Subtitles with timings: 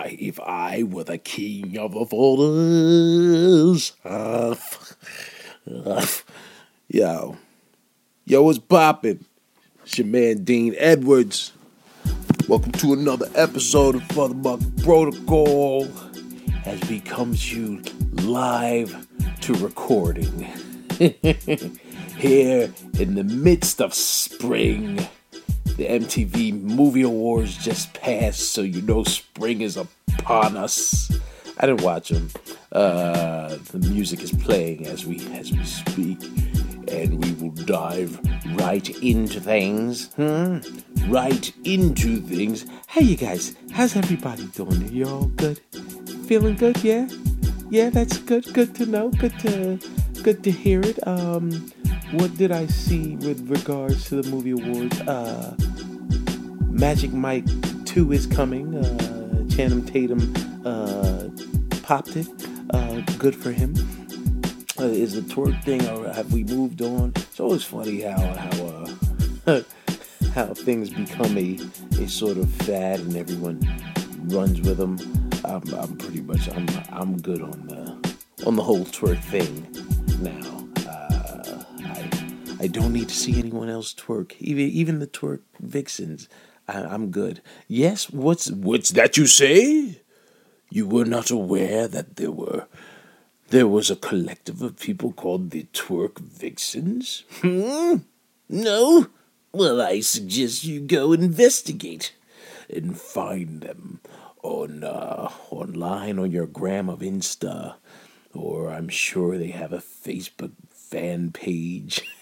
[0.00, 3.92] I if I were the king of the folders.
[4.02, 4.54] Uh,
[5.70, 6.06] uh,
[6.88, 7.36] yo,
[8.24, 9.26] yo, what's poppin'?
[9.84, 11.52] It's your man Dean Edwards.
[12.48, 15.86] Welcome to another episode of FuthaMuckin' Protocol
[16.64, 17.82] as we come to you
[18.22, 19.06] live
[19.42, 20.40] to recording.
[22.16, 25.06] Here in the midst of spring,
[25.80, 31.10] the MTV Movie Awards just passed, so you know spring is upon us.
[31.56, 32.28] I didn't watch them.
[32.70, 36.22] Uh, the music is playing as we as we speak,
[36.88, 38.20] and we will dive
[38.58, 40.12] right into things.
[40.16, 40.58] Hmm?
[41.08, 42.66] Right into things.
[42.86, 44.82] Hey, you guys, how's everybody doing?
[44.82, 45.60] Are You all good?
[46.26, 46.84] Feeling good?
[46.84, 47.08] Yeah,
[47.70, 47.88] yeah.
[47.88, 48.52] That's good.
[48.52, 49.08] Good to know.
[49.08, 49.78] Good to
[50.22, 50.98] good to hear it.
[51.06, 51.72] Um,
[52.12, 55.00] what did I see with regards to the movie awards?
[55.02, 55.54] Uh,
[56.66, 57.44] Magic Mike
[57.84, 58.74] 2 is coming.
[58.74, 60.32] Uh, Channing Tatum
[60.64, 61.28] uh,
[61.82, 62.26] popped it.
[62.70, 63.74] Uh, good for him.
[64.78, 67.12] Uh, is the twerk thing, or have we moved on?
[67.16, 68.86] It's always funny how how
[69.46, 69.62] uh,
[70.34, 71.58] how things become a
[72.02, 73.60] a sort of fad and everyone
[74.24, 74.98] runs with them.
[75.44, 79.66] I'm, I'm pretty much I'm I'm good on the on the whole twerk thing
[80.22, 80.59] now.
[82.60, 84.34] I don't need to see anyone else twerk.
[84.38, 86.28] Even even the twerk vixens.
[86.68, 87.40] I, I'm good.
[87.66, 90.02] Yes, what's what's that you say?
[90.68, 92.66] You were not aware that there were
[93.48, 97.24] there was a collective of people called the Twerk Vixens?
[97.40, 97.96] Hmm?
[98.48, 99.08] No?
[99.52, 102.14] Well, I suggest you go investigate
[102.72, 104.00] and find them
[104.44, 107.74] on uh, online on your gram of Insta,
[108.32, 112.02] or I'm sure they have a Facebook fan page.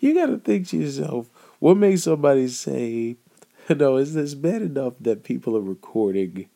[0.00, 1.28] you gotta think to yourself,
[1.58, 3.16] what makes somebody say,
[3.68, 6.48] no, is this bad enough that people are recording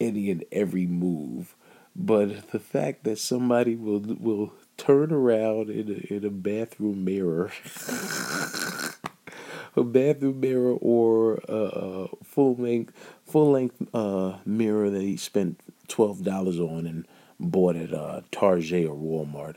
[0.00, 1.54] any and every move,
[1.94, 7.50] but the fact that somebody will will turn around in a, in a bathroom mirror,
[9.76, 12.92] a bathroom mirror or a, a full length
[13.26, 17.06] full length uh, mirror that he spent twelve dollars on and
[17.40, 19.56] bought at uh, Target or Walmart,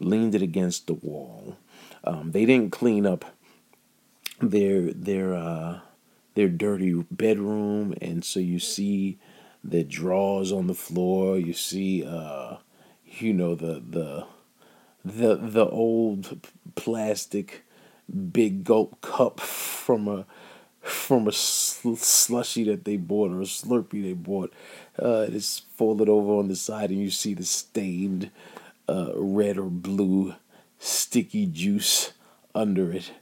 [0.00, 1.56] leaned it against the wall.
[2.04, 3.24] Um, they didn't clean up
[4.40, 5.80] their their uh,
[6.34, 9.18] their dirty bedroom, and so you see
[9.62, 11.38] the drawers on the floor.
[11.38, 12.56] You see, uh,
[13.06, 14.26] you know the the
[15.04, 17.64] the the old plastic
[18.32, 20.26] big gulp cup from a
[20.80, 24.52] from a sl- slushy that they bought or a Slurpee they bought.
[25.00, 28.30] Uh, it's folded over on the side, and you see the stained
[28.88, 30.34] uh, red or blue
[30.78, 32.12] sticky juice
[32.54, 33.12] under it.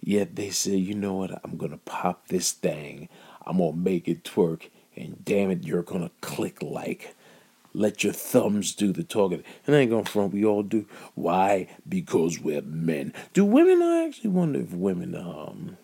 [0.00, 1.40] Yet they say, you know what?
[1.44, 3.08] I'm gonna pop this thing.
[3.44, 7.14] I'm gonna make it twerk, and damn it, you're gonna click like.
[7.74, 9.44] Let your thumbs do the talking.
[9.66, 10.32] And I ain't gonna front.
[10.32, 10.86] We all do.
[11.14, 11.68] Why?
[11.88, 13.12] Because we're men.
[13.34, 13.82] Do women?
[13.82, 15.76] I actually wonder if women um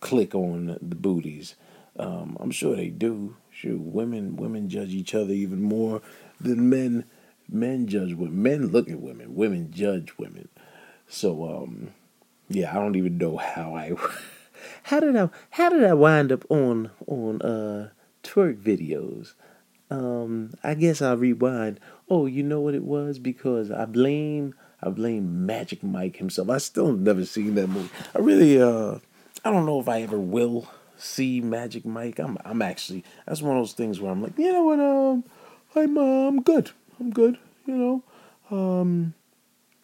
[0.00, 1.54] click on the booties.
[1.98, 3.36] Um, I'm sure they do.
[3.50, 6.02] Sure, women women judge each other even more
[6.40, 7.04] than men.
[7.52, 8.42] Men judge women.
[8.42, 9.34] Men look at women.
[9.34, 10.48] Women judge women.
[11.06, 11.90] So um,
[12.48, 13.92] yeah, I don't even know how I
[14.84, 17.90] how did I how did I wind up on on uh
[18.22, 19.34] twerk videos?
[19.90, 21.78] Um, I guess I'll rewind.
[22.08, 23.18] Oh, you know what it was?
[23.18, 26.48] Because I blame I blame Magic Mike himself.
[26.48, 27.90] I still never seen that movie.
[28.14, 28.98] I really uh
[29.44, 32.18] I don't know if I ever will see Magic Mike.
[32.18, 35.24] I'm I'm actually that's one of those things where I'm like, you know what, um
[35.74, 36.70] I'm uh, I'm good.
[37.02, 37.36] I'm good,
[37.66, 38.02] you know.
[38.56, 39.14] Um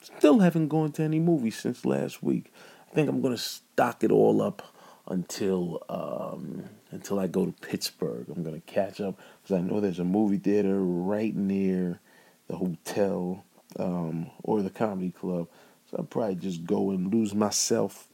[0.01, 2.53] still haven't gone to any movies since last week.
[2.91, 4.63] I think I'm gonna stock it all up
[5.09, 8.27] until um, until I go to Pittsburgh.
[8.29, 11.99] I'm gonna catch up because I know there's a movie theater right near
[12.47, 13.45] the hotel
[13.81, 15.49] um, or the comedy club.
[15.91, 18.07] So I'll probably just go and lose myself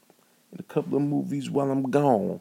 [0.53, 2.41] in a couple of movies while I'm gone.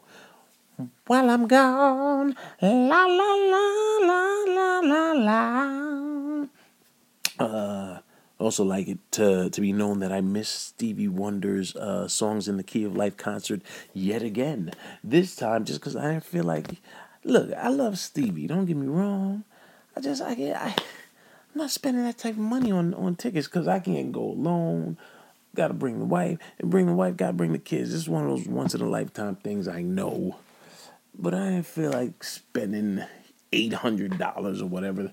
[1.06, 5.93] While I'm gone, la la la la la la la.
[7.38, 7.98] Uh,
[8.38, 12.56] also like it to, to be known that I missed Stevie Wonder's uh, Songs in
[12.56, 14.72] the Key of Life concert yet again.
[15.02, 16.66] This time just because I didn't feel like,
[17.24, 19.44] look, I love Stevie, don't get me wrong.
[19.96, 20.74] I just, I, get, I, I'm
[21.54, 24.98] not spending that type of money on, on tickets because I can't go alone.
[25.54, 27.92] Got to bring the wife, and bring the wife, got to bring the kids.
[27.92, 30.36] This is one of those once in a lifetime things I know.
[31.16, 33.04] But I didn't feel like spending
[33.52, 35.12] $800 or whatever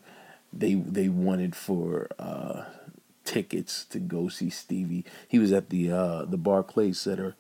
[0.54, 2.66] they they wanted for uh,
[3.24, 5.06] tickets to go see Stevie.
[5.28, 7.36] He was at the uh, the Barclays Center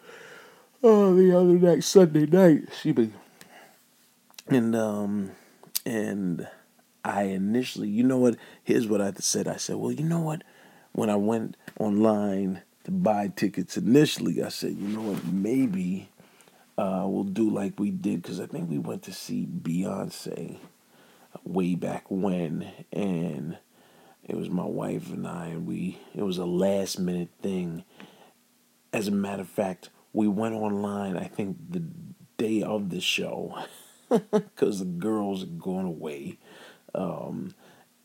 [0.83, 2.69] uh, the other night, Sunday night.
[2.81, 3.11] She be
[4.47, 5.31] and um,
[5.85, 6.47] and
[7.03, 8.35] I initially, you know what?
[8.63, 9.47] Here's what I said.
[9.47, 10.43] I said, well, you know what?
[10.91, 15.25] When I went online to buy tickets initially, I said, you know what?
[15.25, 16.09] Maybe
[16.77, 20.57] uh, we'll do like we did because I think we went to see Beyonce
[21.43, 23.57] way back when, and
[24.23, 27.83] it was my wife and I, and we it was a last minute thing.
[28.93, 31.17] As a matter of fact, we went online.
[31.17, 31.83] I think the
[32.38, 33.63] day of the show
[34.09, 36.38] because the girls are going away,
[36.93, 37.55] um,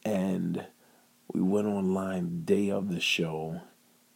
[0.04, 0.64] and
[1.32, 3.60] we went online day of the show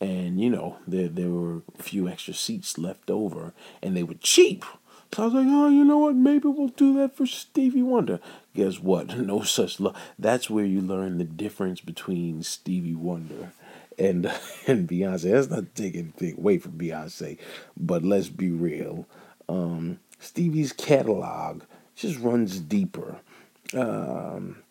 [0.00, 3.52] and you know there there were a few extra seats left over,
[3.82, 4.64] and they were cheap.
[5.12, 6.14] So I was like, oh, you know what?
[6.14, 8.20] Maybe we'll do that for Stevie Wonder.
[8.54, 9.16] Guess what?
[9.18, 9.96] No such luck.
[10.18, 13.52] That's where you learn the difference between Stevie Wonder
[13.98, 14.26] and
[14.66, 15.30] and Beyonce.
[15.30, 17.38] That's not taking anything away from Beyonce,
[17.76, 19.06] but let's be real.
[19.48, 21.62] Um, Stevie's catalog
[21.96, 23.16] just runs deeper.
[23.72, 24.62] Um,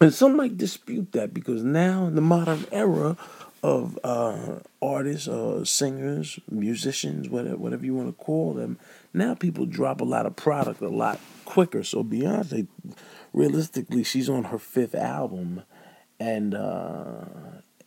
[0.00, 3.16] and some might dispute that because now in the modern era,
[3.62, 8.78] of uh, artists or singers, musicians, whatever, whatever you want to call them.
[9.12, 11.18] Now people drop a lot of product a lot
[11.48, 11.82] quicker.
[11.82, 12.68] So Beyonce,
[13.32, 15.62] realistically, she's on her fifth album,
[16.20, 17.24] and uh,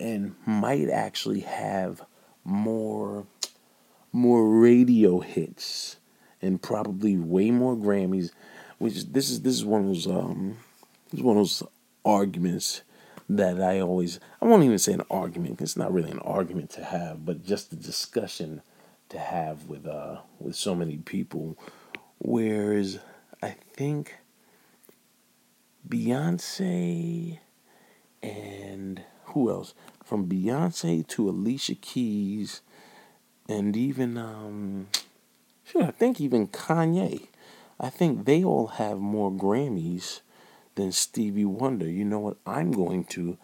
[0.00, 2.02] and might actually have
[2.44, 3.24] more
[4.12, 5.96] more radio hits
[6.42, 8.32] and probably way more Grammys.
[8.78, 10.56] Which this is this is one of those um,
[11.10, 11.62] this is one of those
[12.04, 12.82] arguments
[13.28, 15.60] that I always I won't even say an argument.
[15.60, 18.62] It's not really an argument to have, but just a discussion
[19.10, 21.56] to have with uh with so many people.
[22.18, 22.98] Whereas
[23.42, 24.14] I think
[25.88, 27.38] Beyonce
[28.22, 29.74] and who else?
[30.04, 32.60] From Beyonce to Alicia Keys
[33.48, 34.86] and even um
[35.80, 37.28] I think even Kanye.
[37.80, 40.20] I think they all have more Grammys
[40.74, 41.88] than Stevie Wonder.
[41.88, 42.36] You know what?
[42.46, 43.38] I'm going to,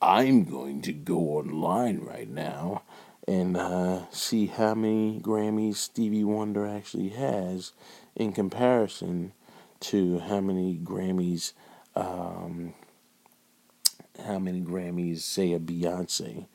[0.00, 2.82] I'm going to go online right now
[3.28, 7.72] and uh, see how many Grammys Stevie Wonder actually has
[8.16, 9.32] in comparison
[9.90, 11.52] to how many Grammys,
[11.94, 12.74] um,
[14.24, 16.46] how many Grammys, say, a Beyonce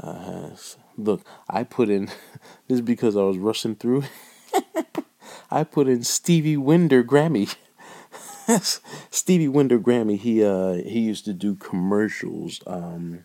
[0.00, 0.76] uh, has.
[0.96, 2.06] Look, I put in,
[2.68, 4.04] this is because I was rushing through.
[5.50, 7.54] I put in Stevie Wonder Grammy.
[9.10, 10.18] Stevie Wonder Grammy.
[10.18, 13.24] He uh he used to do commercials um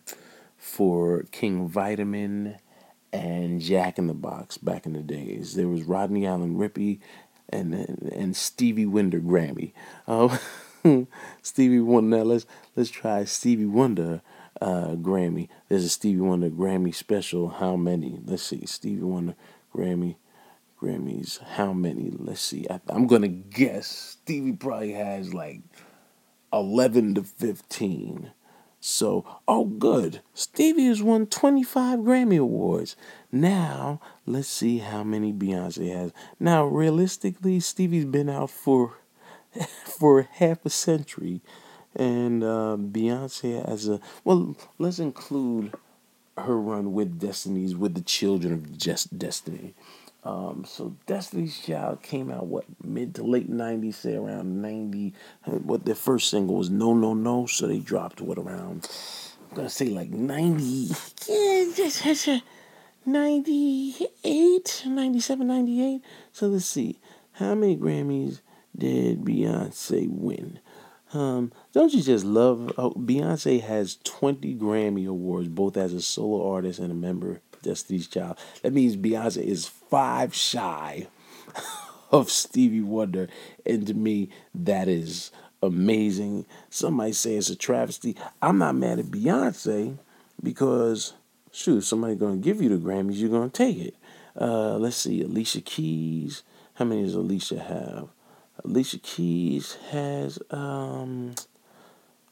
[0.56, 2.56] for King Vitamin
[3.12, 5.54] and Jack in the Box back in the days.
[5.54, 7.00] There was Rodney Allen Rippy
[7.50, 9.72] and and Stevie Wonder Grammy.
[10.06, 10.36] Uh,
[11.42, 12.18] Stevie Wonder.
[12.18, 12.46] Now let's
[12.76, 14.22] let's try Stevie Wonder
[14.60, 15.48] uh, Grammy.
[15.68, 17.48] There's a Stevie Wonder Grammy special.
[17.48, 18.20] How many?
[18.24, 18.66] Let's see.
[18.66, 19.34] Stevie Wonder
[19.74, 20.16] Grammy
[20.80, 21.42] Grammys.
[21.42, 22.12] How many?
[22.16, 22.66] Let's see.
[22.70, 25.60] I, am gonna guess Stevie probably has like
[26.52, 28.30] eleven to fifteen.
[28.80, 30.20] So, oh, good.
[30.34, 32.96] Stevie has won 25 Grammy Awards.
[33.32, 36.12] Now, let's see how many Beyonce has.
[36.38, 38.98] Now, realistically, Stevie's been out for
[39.84, 41.40] for half a century,
[41.96, 44.56] and uh, Beyonce has a well.
[44.78, 45.72] Let's include
[46.36, 49.74] her run with Destiny's with the Children of Just Destiny.
[50.24, 55.14] Um, so Destiny's Child came out what mid to late '90s, say around '90.
[55.44, 58.88] What their first single was "No No No," so they dropped what around
[59.50, 60.90] I'm gonna say like '90,
[61.28, 62.40] yeah,
[63.06, 66.02] 98, 97, 98.
[66.32, 66.98] So let's see,
[67.32, 68.40] how many Grammys
[68.76, 70.58] did Beyonce win?
[71.14, 72.70] Um, don't you just love?
[72.76, 78.06] Oh, Beyonce has 20 Grammy awards, both as a solo artist and a member Destiny's
[78.06, 78.38] Child.
[78.62, 81.08] That means Beyonce is five shy
[82.10, 83.28] of Stevie Wonder.
[83.66, 85.30] And to me, that is
[85.62, 86.46] amazing.
[86.70, 88.16] Some might say it's a travesty.
[88.40, 89.98] I'm not mad at Beyonce
[90.42, 91.14] because,
[91.52, 93.94] shoot, somebody going to give you the Grammys, you're going to take it.
[94.40, 96.42] Uh, let's see, Alicia Keys.
[96.74, 98.08] How many does Alicia have?
[98.64, 101.34] Alicia Keys has, um,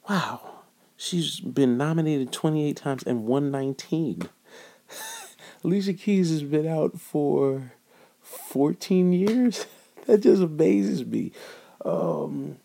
[0.09, 0.40] wow,
[0.97, 4.28] she's been nominated 28 times and won 19.
[5.64, 7.73] Alicia Keys has been out for
[8.23, 9.66] 14 years.
[10.07, 11.33] that just amazes me.
[11.85, 12.57] Um,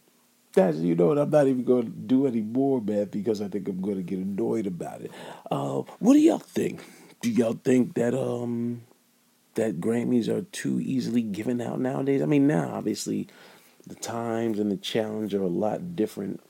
[0.53, 3.47] that's you know what I'm not even going to do any more, man, because I
[3.47, 5.11] think I'm going to get annoyed about it.
[5.49, 6.83] Uh, what do y'all think?
[7.21, 8.81] Do y'all think that um
[9.55, 12.21] that Grammys are too easily given out nowadays?
[12.21, 13.27] I mean, now obviously
[13.87, 16.41] the times and the challenge are a lot different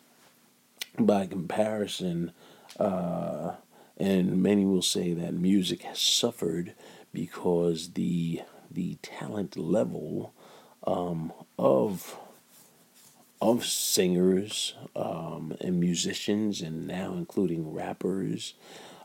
[0.99, 2.31] by comparison.
[2.79, 3.53] Uh,
[4.01, 6.73] and many will say that music has suffered
[7.13, 8.41] because the
[8.71, 10.33] the talent level
[10.87, 12.17] um, of
[13.39, 18.55] of singers um, and musicians, and now including rappers,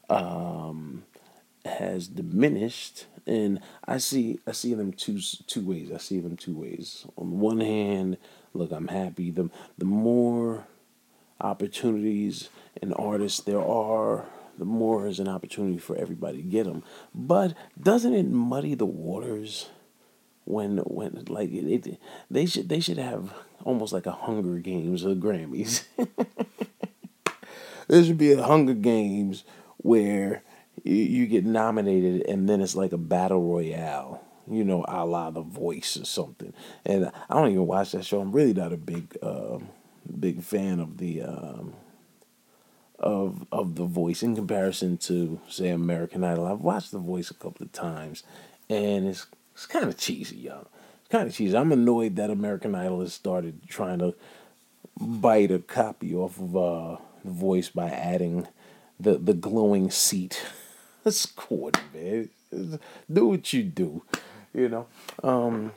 [0.08, 1.04] um,
[1.66, 3.04] has diminished.
[3.26, 5.90] And I see I see them two two ways.
[5.92, 7.04] I see them two ways.
[7.18, 8.16] On the one hand,
[8.54, 9.30] look, I'm happy.
[9.30, 10.66] The the more
[11.38, 12.48] opportunities
[12.80, 14.24] and artists there are,
[14.58, 16.82] the more is an opportunity for everybody to get them.
[17.14, 19.68] But doesn't it muddy the waters?
[20.46, 21.98] when when like it,
[22.30, 23.34] they should they should have
[23.64, 25.84] almost like a Hunger Games of Grammys.
[27.88, 29.44] there should be a Hunger Games
[29.78, 30.42] where
[30.84, 34.22] you, you, get nominated and then it's like a battle royale.
[34.48, 36.52] You know, a la The Voice or something.
[36.84, 38.20] And I don't even watch that show.
[38.20, 39.58] I'm really not a big uh,
[40.20, 41.72] big fan of the um,
[42.98, 46.46] of of The Voice in comparison to say American Idol.
[46.46, 48.22] I've watched The Voice a couple of times,
[48.68, 50.68] and it's it's kind of cheesy, y'all.
[51.00, 51.56] It's kind of cheesy.
[51.56, 54.14] I'm annoyed that American Idol has started trying to
[55.00, 58.48] bite a copy off of uh, The Voice by adding
[58.98, 60.44] the the glowing seat.
[61.04, 62.30] That's corny, man.
[63.12, 64.02] Do what you do,
[64.54, 64.86] you know.
[65.22, 65.72] Um.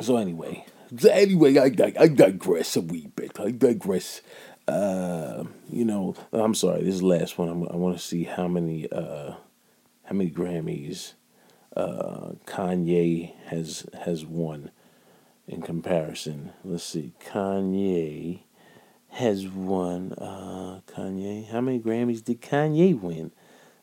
[0.00, 0.66] So anyway,
[1.08, 3.38] anyway, I, I, I digress a wee bit.
[3.40, 4.20] I digress.
[4.68, 6.82] Uh, you know, I'm sorry.
[6.82, 7.48] This last one.
[7.48, 9.34] I'm, i want to see how many uh,
[10.04, 11.14] how many Grammys
[11.76, 14.70] uh, Kanye has has won
[15.46, 16.52] in comparison.
[16.64, 18.40] Let's see, Kanye
[19.10, 20.12] has won.
[20.14, 23.30] Uh, Kanye, how many Grammys did Kanye win?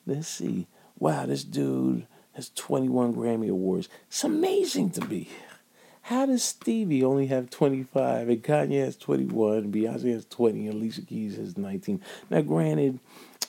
[0.06, 0.68] Let's see.
[1.00, 3.90] Wow, this dude has 21 Grammy Awards.
[4.08, 5.30] It's amazing to me.
[6.04, 11.02] How does Stevie only have 25 and Kanye has 21, Beyonce has 20, and Alicia
[11.02, 12.02] Keys has 19?
[12.30, 13.00] Now, granted,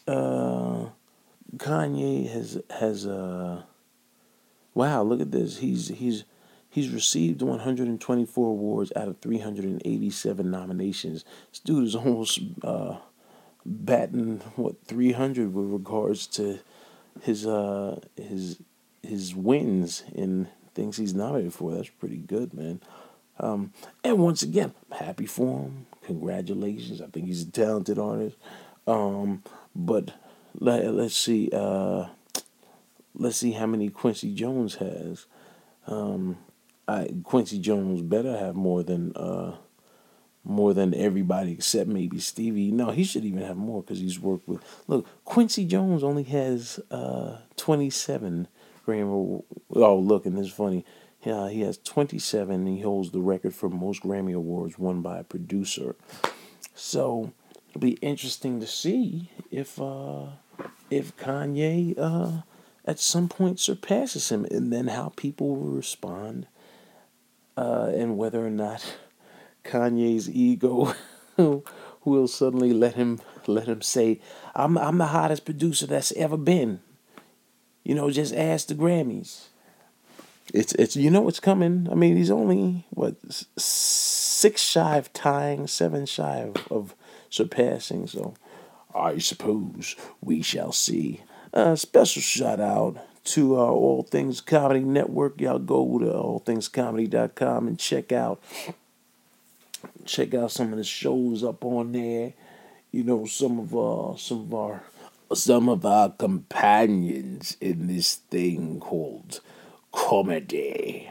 [0.06, 0.86] uh,
[1.56, 3.62] Kanye has has uh,
[4.74, 5.58] Wow, look at this.
[5.58, 6.24] He's he's
[6.68, 11.24] he's received 124 awards out of 387 nominations.
[11.50, 12.96] This dude is almost uh,
[13.64, 16.58] batting what 300 with regards to
[17.22, 18.60] his uh his
[19.02, 21.72] his wins in things he's nominated for.
[21.72, 22.80] That's pretty good, man.
[23.38, 25.86] Um, and once again, I'm happy for him.
[26.06, 27.00] Congratulations.
[27.00, 28.36] I think he's a talented artist.
[28.86, 29.42] Um,
[29.74, 30.12] but
[30.58, 31.50] let, let's see.
[31.52, 32.08] Uh,
[33.14, 35.26] let's see how many Quincy Jones has.
[35.86, 36.38] Um,
[36.86, 39.56] I, Quincy Jones better have more than uh,
[40.44, 42.70] more than everybody except maybe Stevie.
[42.70, 44.62] No, he should even have more because he's worked with.
[44.86, 48.48] Look, Quincy Jones only has uh, twenty seven
[48.86, 49.42] Grammy.
[49.74, 50.84] Oh, look, and this is funny.
[51.22, 52.66] Yeah, he has twenty seven.
[52.66, 55.96] He holds the record for most Grammy awards won by a producer.
[56.74, 57.32] So
[57.70, 60.26] it'll be interesting to see if uh,
[60.90, 62.42] if Kanye uh,
[62.84, 66.46] at some point surpasses him, and then how people will respond,
[67.56, 68.96] uh, and whether or not
[69.64, 70.94] Kanye's ego
[72.04, 74.20] will suddenly let him let him say,
[74.54, 76.80] "I'm I'm the hottest producer that's ever been."
[77.84, 79.44] You know, just ask the Grammys.
[80.52, 81.88] It's it's you know it's coming.
[81.90, 83.16] I mean, he's only what
[83.56, 86.94] six shy of tying, seven shy of, of
[87.30, 88.06] surpassing.
[88.06, 88.34] So,
[88.94, 91.22] I suppose we shall see.
[91.52, 95.40] Uh, special shout out to uh, All Things Comedy Network.
[95.40, 98.42] Y'all go to allthingscomedy.com and check out
[100.04, 102.32] check out some of the shows up on there.
[102.92, 104.82] You know, some of uh some of our
[105.32, 109.40] some of our companions in this thing called
[109.92, 111.10] comedy.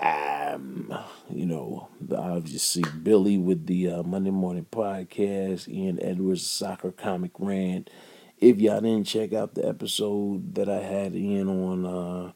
[0.00, 0.92] Um,
[1.30, 7.90] you know, obviously Billy with the uh, Monday Morning Podcast, Ian Edwards, Soccer Comic Rant,
[8.38, 12.32] if y'all didn't check out the episode that I had in on, uh,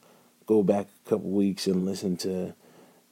[0.47, 2.55] go back a couple weeks and listen to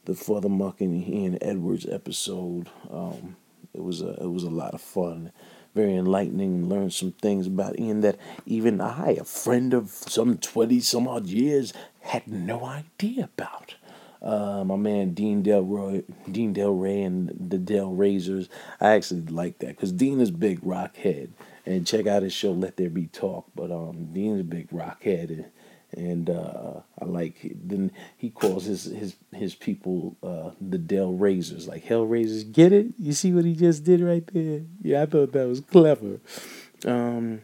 [0.07, 2.71] the Father the Muck and Ian Edwards episode.
[2.91, 3.37] Um,
[3.75, 5.33] it was a it was a lot of fun,
[5.77, 6.69] very enlightening.
[6.69, 11.27] Learned some things about Ian that even I, a friend of some twenty some odd
[11.27, 13.77] years, had no idea about.
[14.23, 16.03] Uh, my man Dean Delroy,
[16.33, 18.49] Dean Delray, and the Del Razors.
[18.81, 21.33] I actually like that because Dean is big rock head,
[21.67, 23.45] and check out his show Let There Be Talk.
[23.55, 25.45] But um, Dean's a big rockhead, and,
[25.93, 31.69] and uh, I like then he calls his his his people uh, the Del Razors,
[31.69, 32.45] like Hell Raisers.
[32.45, 32.89] Get it?
[32.99, 34.63] You see what he just did right there?
[34.83, 36.21] Yeah, I thought that was clever.
[36.85, 37.43] Um,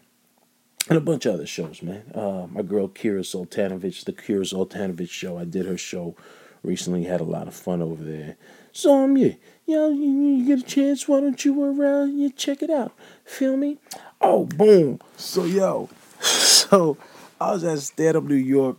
[0.88, 2.10] and a bunch of other shows, man.
[2.14, 5.38] Uh, my girl Kira Soltanovich, the Kira Soltanovich show.
[5.38, 6.16] I did her show
[6.62, 7.04] recently.
[7.04, 8.36] Had a lot of fun over there.
[8.72, 9.34] So um, yeah,
[9.66, 11.06] you know, you, you get a chance.
[11.06, 12.18] Why don't you around?
[12.18, 12.92] You check it out.
[13.24, 13.78] Feel me?
[14.20, 15.00] Oh, boom.
[15.16, 15.88] So, yo,
[16.20, 16.96] so
[17.42, 18.76] I was at Stand Up New York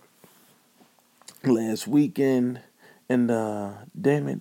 [1.43, 2.61] last weekend,
[3.09, 4.39] and uh, damn it,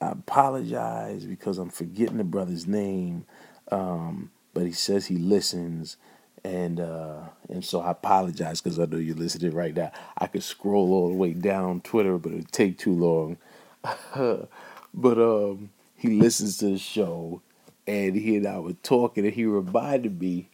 [0.00, 3.26] I apologize because I'm forgetting the brother's name,
[3.72, 5.96] um, but he says he listens,
[6.44, 9.90] and uh, and so I apologize because I know you're listening right now.
[10.16, 13.38] I could scroll all the way down Twitter, but it'd take too long.
[14.94, 17.42] but um, he listens to the show,
[17.88, 20.48] and he and I were talking, and he reminded me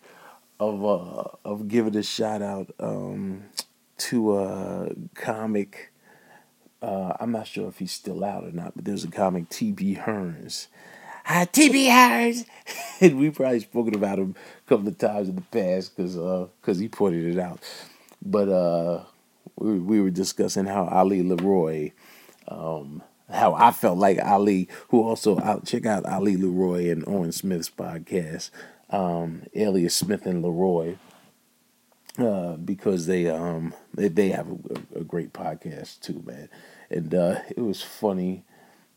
[0.60, 3.44] of uh, of giving a shout out um,
[3.96, 5.92] to a comic.
[6.82, 9.96] Uh, I'm not sure if he's still out or not, but there's a comic T.B.
[9.96, 10.68] Hearns.
[11.26, 11.88] Uh, T.B.
[11.88, 12.46] Hearns,
[13.00, 16.78] and we probably spoken about him a couple of times in the past because because
[16.78, 17.60] uh, he pointed it out.
[18.22, 19.04] But uh,
[19.56, 21.92] we we were discussing how Ali Leroy.
[22.48, 27.30] Um, how I felt like Ali, who also out check out Ali Leroy and Owen
[27.30, 28.50] Smith's podcast,
[28.90, 30.96] um, alias Smith and Leroy,
[32.18, 36.48] uh, because they um they, they have a, a, great podcast too, man.
[36.90, 38.44] And uh, it was funny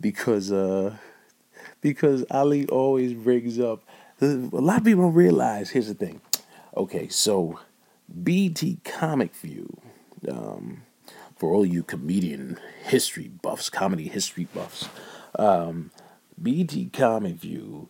[0.01, 0.97] because uh
[1.81, 3.83] because Ali always brings up
[4.21, 5.69] a lot of people don't realize.
[5.71, 6.21] Here's the thing.
[6.75, 7.59] Okay, so
[8.09, 9.77] BET Comic View.
[10.29, 10.83] Um,
[11.35, 14.87] for all you comedian history buffs, comedy history buffs,
[15.37, 15.91] um,
[16.41, 17.89] BET Comic View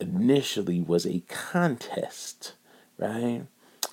[0.00, 2.54] initially was a contest,
[2.98, 3.42] right?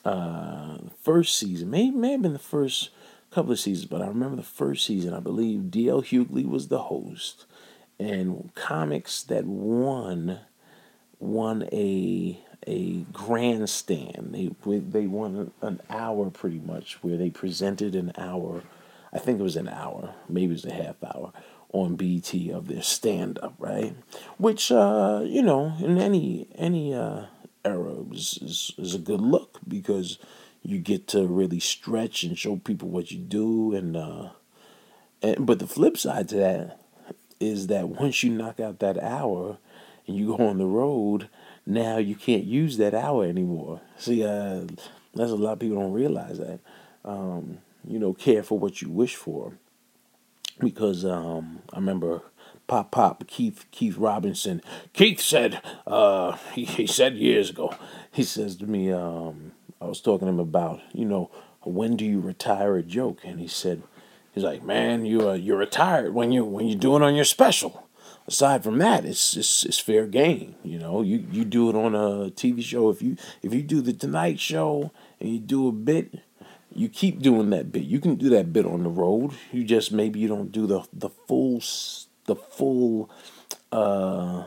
[0.05, 2.89] Uh, first season, may may have been the first
[3.31, 5.13] couple of seasons, but I remember the first season.
[5.13, 7.45] I believe DL Hughley was the host,
[7.99, 10.39] and comics that won
[11.19, 14.29] won a a grandstand.
[14.31, 18.63] They they won an hour pretty much where they presented an hour
[19.13, 21.31] I think it was an hour, maybe it was a half hour
[21.73, 23.95] on BET of their stand up, right?
[24.37, 27.25] Which uh, you know, in any any uh,
[27.65, 30.17] era is, is is a good look because
[30.61, 34.29] you get to really stretch and show people what you do and uh
[35.21, 36.79] and but the flip side to that
[37.39, 39.57] is that once you knock out that hour
[40.07, 41.29] and you go on the road,
[41.65, 43.81] now you can't use that hour anymore.
[43.97, 44.61] See, uh,
[45.13, 46.59] that's a lot of people don't realize that.
[47.05, 49.53] Um, you know, care for what you wish for.
[50.59, 52.21] Because um, I remember
[52.67, 54.61] Pop Pop Keith Keith Robinson.
[54.93, 57.73] Keith said, uh, he, he said years ago,
[58.11, 61.29] he says to me, um, I was talking to him about, you know,
[61.61, 63.19] when do you retire a joke?
[63.23, 63.83] And he said,
[64.33, 67.25] he's like, man, you uh, you're retired when you when you do it on your
[67.25, 67.87] special.
[68.25, 70.55] Aside from that, it's it's, it's fair game.
[70.63, 72.89] You know, you, you do it on a TV show.
[72.89, 76.19] If you if you do the Tonight Show and you do a bit,
[76.75, 77.83] you keep doing that bit.
[77.83, 79.31] You can do that bit on the road.
[79.51, 81.61] You just maybe you don't do the the full
[82.25, 83.09] the full
[83.71, 84.45] uh,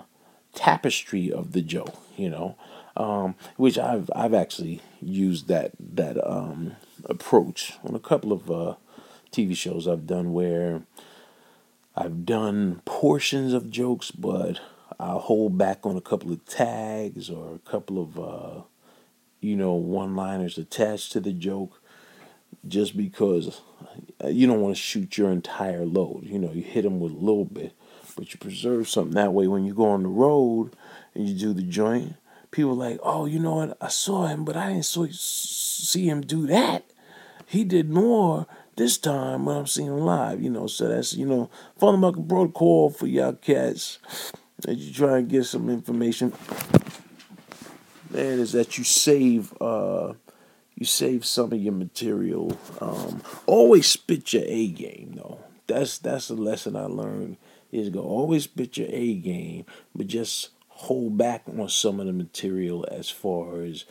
[0.55, 1.97] tapestry of the joke.
[2.17, 2.57] You know,
[2.97, 8.75] um, which I've I've actually used that that um, approach on a couple of uh,
[9.31, 10.83] TV shows I've done where
[11.95, 14.61] I've done portions of jokes, but
[14.99, 18.62] I'll hold back on a couple of tags or a couple of uh,
[19.41, 21.81] you know one liners attached to the joke
[22.69, 23.61] just because
[24.23, 26.25] uh, you don't want to shoot your entire load.
[26.25, 27.73] You know, you hit them with a little bit,
[28.17, 29.15] but you preserve something.
[29.15, 30.75] That way, when you go on the road
[31.15, 32.15] and you do the joint,
[32.51, 33.77] people like, oh, you know what?
[33.81, 36.91] I saw him, but I didn't see him do that.
[37.47, 40.43] He did more this time when I'm seeing him live.
[40.43, 43.99] You know, so that's you know, fundamental protocol for y'all cats
[44.63, 46.33] that you try and get some information.
[48.11, 49.53] Man, is that you save.
[49.61, 50.15] uh
[50.77, 52.57] you save some of your material.
[52.81, 55.41] Um, always spit your A game though.
[55.67, 57.39] That's that's a lesson I learned.
[57.73, 62.12] Is go always spit your A game, but just hold back on some of the
[62.12, 63.85] material as far as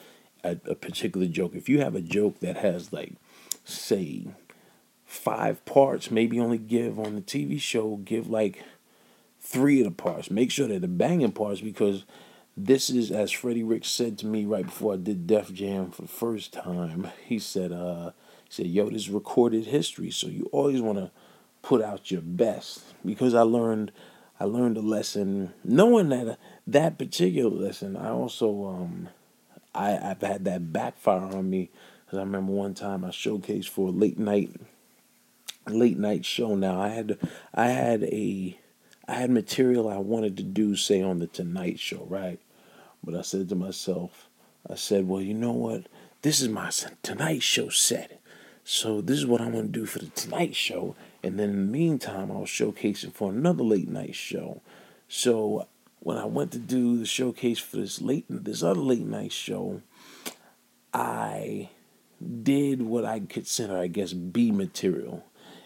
[0.44, 1.56] a, a particular joke.
[1.56, 3.14] If you have a joke that has like,
[3.64, 4.28] say,
[5.06, 8.64] five parts, maybe only give on the TV show give like
[9.42, 10.30] three of the parts.
[10.30, 12.06] Make sure they're the banging parts because
[12.58, 16.04] this is as Freddie Ricks said to me right before I did Def Jam for
[16.04, 17.10] the first time.
[17.26, 18.12] He said, uh,
[18.46, 21.12] he said, yo, this is recorded history, so you always want to
[21.62, 22.84] put out your best.
[23.04, 23.92] Because I learned,
[24.40, 25.54] I learned a lesson.
[25.64, 26.38] Knowing that
[26.68, 29.10] that particular lesson, I also, um,
[29.74, 31.72] I I've had that backfire on me.
[32.10, 34.52] Cause I remember one time I showcased for a late night,
[35.68, 36.56] late night show.
[36.56, 37.18] Now I had,
[37.54, 38.60] I had a,
[39.08, 42.40] I had material I wanted to do, say on the Tonight Show, right?
[43.06, 44.30] But I said to myself,
[44.68, 45.84] I said, well, you know what?
[46.24, 46.72] This is my
[47.04, 48.20] Tonight Show set.
[48.64, 50.96] So this is what I'm going to do for the Tonight Show.
[51.22, 54.62] And then in the meantime, I was showcasing for another late night show.
[55.08, 55.68] So
[56.00, 59.82] when I went to do the showcase for this late this other late night show,
[60.94, 61.70] I
[62.44, 65.24] did what I consider, I guess, B material.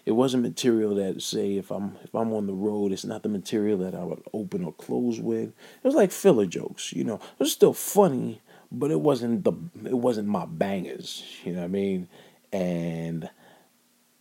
[0.10, 3.30] It wasn't material that say if I'm if I'm on the road, it's not the
[3.30, 5.50] material that I would open or close with.
[5.50, 7.17] It was like filler jokes, you know.
[7.17, 8.41] It was still funny,
[8.72, 9.54] but it wasn't the
[9.86, 12.08] it wasn't my bangers, you know what I mean?
[12.52, 13.30] And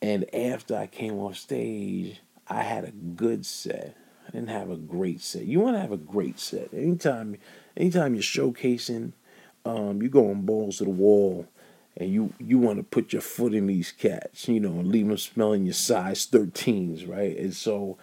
[0.02, 3.96] and after I came off stage, I had a good set.
[4.28, 5.46] I didn't have a great set.
[5.46, 6.68] You want to have a great set.
[6.74, 7.38] Anytime
[7.78, 9.12] anytime you're showcasing,
[9.64, 11.48] um, you're going balls to the wall
[11.98, 15.08] and you you want to put your foot in these cats, you know, and leave
[15.08, 17.36] them smelling your size 13s, right?
[17.36, 17.98] And so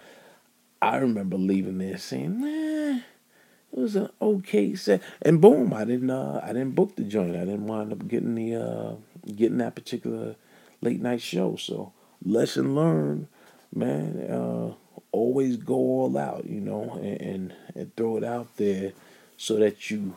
[0.81, 5.01] I remember leaving there saying, nah, it was an okay set.
[5.21, 7.38] And boom, I didn't uh, I didn't book the joint.
[7.38, 8.95] I didn't wind up getting the uh,
[9.34, 10.36] getting that particular
[10.81, 11.55] late night show.
[11.55, 13.27] So lesson learned,
[13.73, 14.27] man.
[14.29, 14.73] Uh,
[15.13, 18.91] always go all out, you know, and, and and throw it out there
[19.38, 20.15] so that you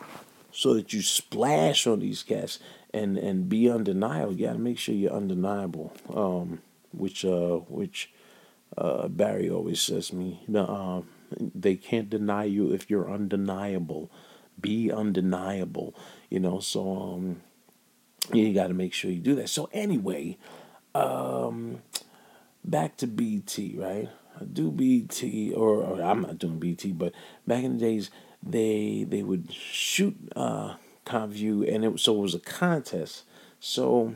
[0.50, 2.58] so that you splash on these cats
[2.92, 4.32] and and be undeniable.
[4.32, 5.92] You gotta make sure you're undeniable.
[6.12, 6.60] Um,
[6.92, 8.10] which uh, which
[8.76, 10.40] uh, Barry always says to me.
[10.54, 11.02] Uh,
[11.40, 14.10] they can't deny you if you're undeniable.
[14.60, 15.94] Be undeniable.
[16.30, 16.60] You know.
[16.60, 17.42] So um,
[18.32, 19.48] you got to make sure you do that.
[19.48, 20.38] So anyway,
[20.94, 21.82] um,
[22.64, 24.08] back to BET, right?
[24.40, 25.22] I do BET,
[25.54, 27.12] or, or I'm not doing BET, but
[27.46, 28.10] back in the days,
[28.42, 30.74] they they would shoot uh,
[31.08, 33.24] View, and it so it was a contest.
[33.60, 34.14] So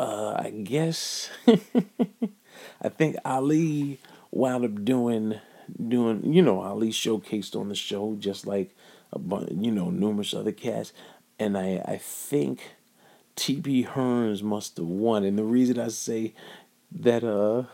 [0.00, 1.30] uh, I guess
[2.82, 5.40] I think Ali wound up doing
[5.88, 8.74] doing you know Ali showcased on the show just like
[9.12, 10.92] a bunch you know numerous other cats,
[11.38, 12.74] and I I think
[13.36, 13.84] T.P.
[13.84, 16.34] Hearns must have won, and the reason I say
[16.92, 17.64] that uh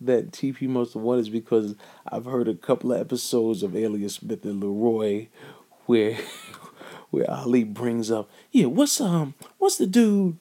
[0.00, 1.74] that TP must have won is because
[2.06, 5.26] I've heard a couple of episodes of Alias Smith and Leroy
[5.86, 6.16] where
[7.10, 10.36] where Ali brings up, yeah, what's um what's the dude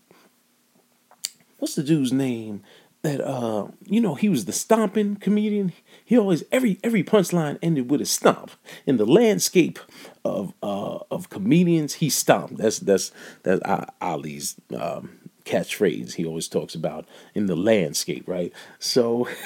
[1.58, 2.62] what's the dude's name
[3.01, 5.73] that uh you know he was the stomping comedian?
[6.03, 8.51] He always every every punchline ended with a stomp.
[8.86, 9.79] In the landscape
[10.25, 12.58] of uh of comedians he stomped.
[12.58, 13.12] That's that's
[13.43, 13.62] that's
[14.01, 15.12] ali's um
[15.45, 18.53] catchphrase he always talks about in the landscape right?
[18.79, 19.27] So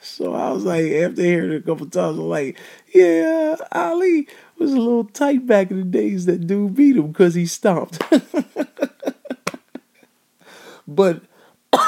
[0.00, 2.58] so i was like after hearing it a couple times i'm like
[2.94, 7.34] yeah ali was a little tight back in the days that dude beat him because
[7.34, 8.02] he stomped.
[10.88, 11.22] but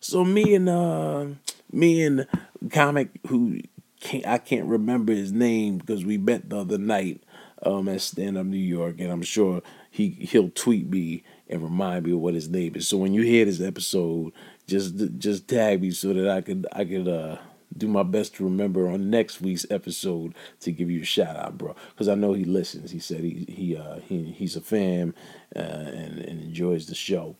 [0.00, 1.26] so me and uh
[1.72, 2.26] me and
[2.70, 3.60] comic who
[4.00, 7.22] can't I can't remember his name because we met the other night
[7.62, 12.04] um at Stand Up New York and I'm sure he he'll tweet me and remind
[12.04, 12.88] me of what his name is.
[12.88, 14.32] So when you hear this episode,
[14.66, 17.38] just just tag me so that I could I could uh
[17.78, 21.58] do my best to remember on next week's episode to give you a shout out,
[21.58, 21.74] bro.
[21.90, 22.90] Because I know he listens.
[22.90, 25.14] He said he he uh, he he's a fan
[25.54, 27.36] uh, and and enjoys the show.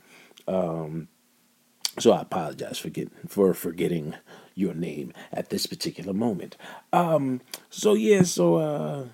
[0.48, 1.08] Um,
[1.98, 4.14] so I apologize for get, for forgetting
[4.54, 6.56] your name at this particular moment.
[6.92, 9.04] Um, so yeah, so uh,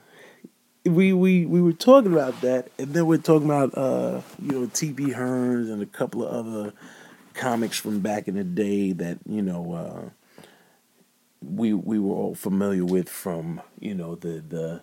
[0.85, 4.67] we we we were talking about that, and then we're talking about uh, you know
[4.73, 5.13] T.P.
[5.13, 6.73] Hearns and a couple of other
[7.35, 9.73] comics from back in the day that you know.
[9.73, 10.11] Uh,
[11.43, 14.83] we we were all familiar with from you know the the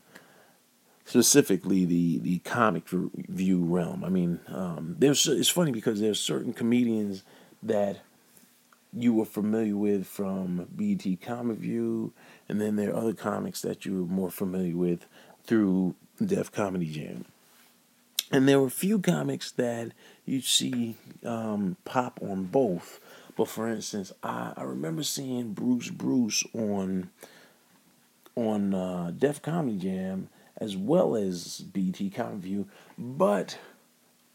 [1.05, 4.03] specifically the the comic view realm.
[4.03, 7.23] I mean, um, there's it's funny because there's certain comedians
[7.63, 8.01] that
[8.93, 12.13] you were familiar with from BET Comic View,
[12.47, 15.05] and then there are other comics that you were more familiar with
[15.43, 17.25] through Def Comedy Jam.
[18.31, 19.91] And there were a few comics that
[20.25, 20.95] you'd see
[21.25, 22.99] um, pop on both
[23.39, 27.09] but for instance, I, I remember seeing Bruce Bruce on
[28.35, 33.57] on uh, Def Comedy Jam as well as BET Comic View, but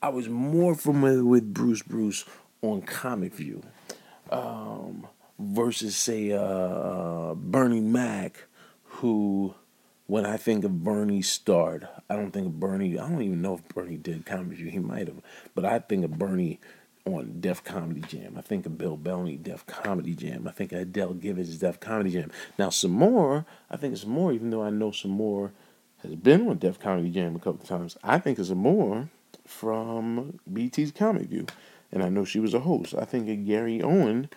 [0.00, 2.24] I was more familiar with Bruce Bruce
[2.62, 3.62] on Comic View
[4.30, 5.06] um,
[5.38, 8.44] versus say uh, Bernie Mac,
[8.84, 9.54] who
[10.06, 12.98] when I think of Bernie starred, I don't think of Bernie.
[12.98, 14.70] I don't even know if Bernie did Comic View.
[14.70, 15.20] He might have,
[15.54, 16.58] but I think of Bernie
[17.06, 18.34] on Def Comedy Jam.
[18.38, 20.48] I think of Bill Bellamy, Def Comedy Jam.
[20.48, 22.30] I think of Adele Givens, Def Comedy Jam.
[22.58, 25.52] Now, Sommore, I think it's more, even though I know Sommore
[26.02, 29.08] has been on Def Comedy Jam a couple times, I think it's more
[29.46, 31.46] from BET's Comic View.
[31.92, 32.94] And I know she was a host.
[32.98, 34.30] I think of Gary Owen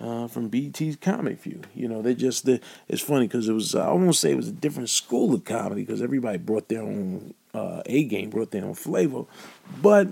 [0.00, 1.60] uh, from BET's Comic View.
[1.74, 4.48] You know, they just, they, it's funny because it was, I won't say it was
[4.48, 8.64] a different school of comedy because everybody brought their own uh, A game, brought their
[8.64, 9.24] own flavor.
[9.82, 10.08] But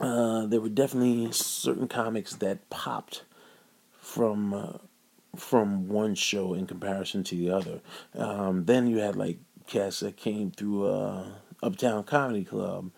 [0.00, 3.24] uh, there were definitely certain comics that popped
[3.92, 4.78] from uh,
[5.36, 7.80] from one show in comparison to the other.
[8.14, 11.28] Um, then you had like cast that came through uh,
[11.62, 12.90] Uptown Comedy Club,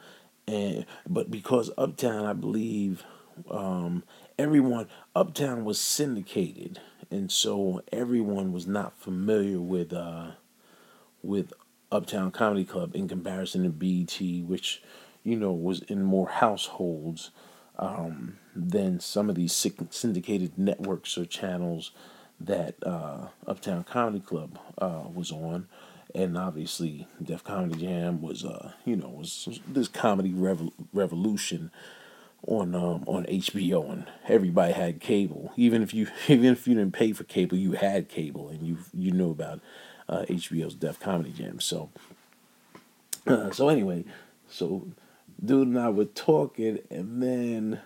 [0.47, 3.05] and but because Uptown, I believe,
[3.51, 4.05] um,
[4.39, 10.33] everyone Uptown was syndicated, and so everyone was not familiar with uh,
[11.23, 11.53] with
[11.91, 14.83] Uptown Comedy Club in comparison to BET, which
[15.25, 17.31] you know was in more households
[17.79, 19.53] um, than some of these
[19.91, 21.93] syndicated networks or channels
[22.41, 25.69] that uh, Uptown Comedy Club uh, was on.
[26.15, 31.71] And obviously, Def Comedy Jam was, uh, you know, was this comedy revo- revolution
[32.47, 35.53] on um, on HBO, and everybody had cable.
[35.57, 38.79] Even if you even if you didn't pay for cable, you had cable, and you
[38.93, 39.61] you knew about
[40.07, 41.61] uh, HBO's Def Comedy Jam.
[41.61, 41.89] So
[43.27, 44.05] uh, so anyway,
[44.49, 44.89] so
[45.45, 47.81] dude and I were talking, and then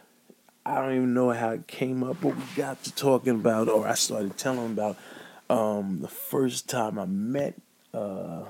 [0.64, 3.86] I don't even know how it came up, but we got to talking about, or
[3.86, 4.96] I started telling about
[5.48, 7.54] um, the first time I met
[7.94, 8.44] uh,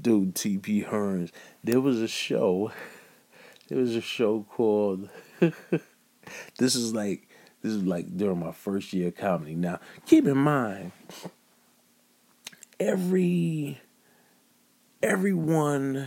[0.00, 1.30] dude TP Hearns.
[1.64, 2.72] There was a show
[3.72, 5.08] there was a show called
[6.58, 7.26] this is like
[7.62, 9.54] this is like during my first year of comedy.
[9.54, 10.92] Now, keep in mind,
[12.78, 13.80] every
[15.02, 16.06] everyone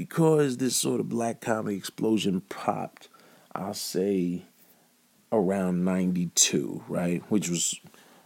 [0.00, 3.08] because this sort of black comedy explosion popped,
[3.54, 4.44] I'll say
[5.30, 7.22] around 92, right?
[7.28, 7.78] Which was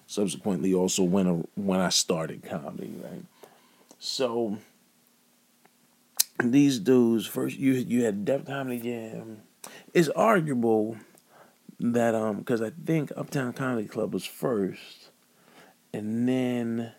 [0.06, 3.24] subsequently also when when I started comedy, right?
[3.98, 4.58] So
[6.40, 9.42] these dudes first you you had Def Comedy Jam.
[9.92, 10.96] It's arguable
[11.80, 15.10] that um because I think Uptown Comedy Club was first,
[15.92, 16.92] and then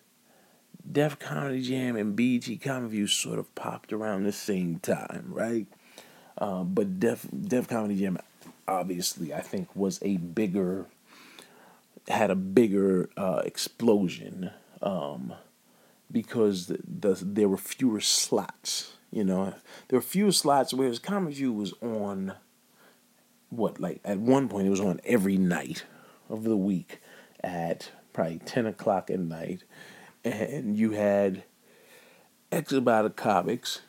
[0.89, 5.67] Def Comedy Jam and BET Comedy View sort of popped around the same time, right?
[6.37, 8.17] Uh, but Def Def Comedy Jam
[8.67, 10.85] obviously I think was a bigger
[12.07, 15.33] had a bigger uh, explosion um,
[16.11, 19.53] because the, the, there were fewer slots you know,
[19.87, 22.33] there were fewer few slots whereas Comedy View was on
[23.49, 25.85] what like at one point it was on every night
[26.29, 26.99] of the week
[27.41, 29.63] at probably ten o'clock at night,
[30.25, 31.43] and you had
[32.51, 33.81] X amount of comics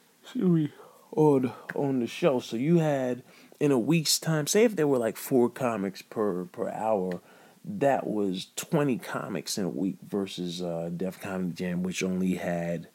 [1.12, 2.40] on on the show.
[2.40, 3.22] So you had
[3.58, 7.20] in a week's time, say if there were like four comics per per hour,
[7.64, 12.88] that was twenty comics in a week versus uh, Def Comedy Jam, which only had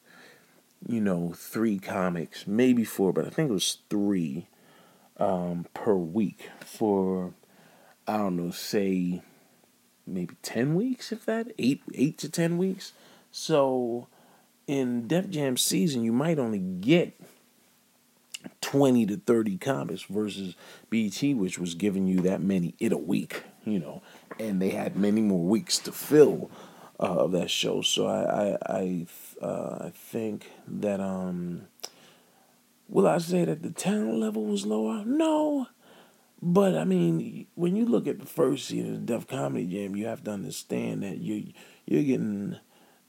[0.88, 4.48] you know, three comics, maybe four, but I think it was three
[5.18, 7.34] um, per week for,
[8.08, 9.22] I don't know, say
[10.08, 12.94] maybe 10 weeks, if that, eight, eight to 10 weeks.
[13.32, 14.08] So
[14.68, 17.20] in Def Jam season, you might only get
[18.62, 20.56] 20 to 30 comics versus
[20.90, 24.02] BET, which was giving you that many in a week, you know,
[24.40, 26.50] and they had many more weeks to fill
[27.00, 27.82] uh, of that show.
[27.82, 29.08] So I, I, I
[29.42, 31.64] uh, I think that um,
[32.88, 35.04] will I say that the talent level was lower?
[35.06, 35.68] No,
[36.42, 40.06] but I mean, when you look at the first season of Def Comedy Jam, you
[40.08, 41.54] have to understand that you
[41.86, 42.58] you're getting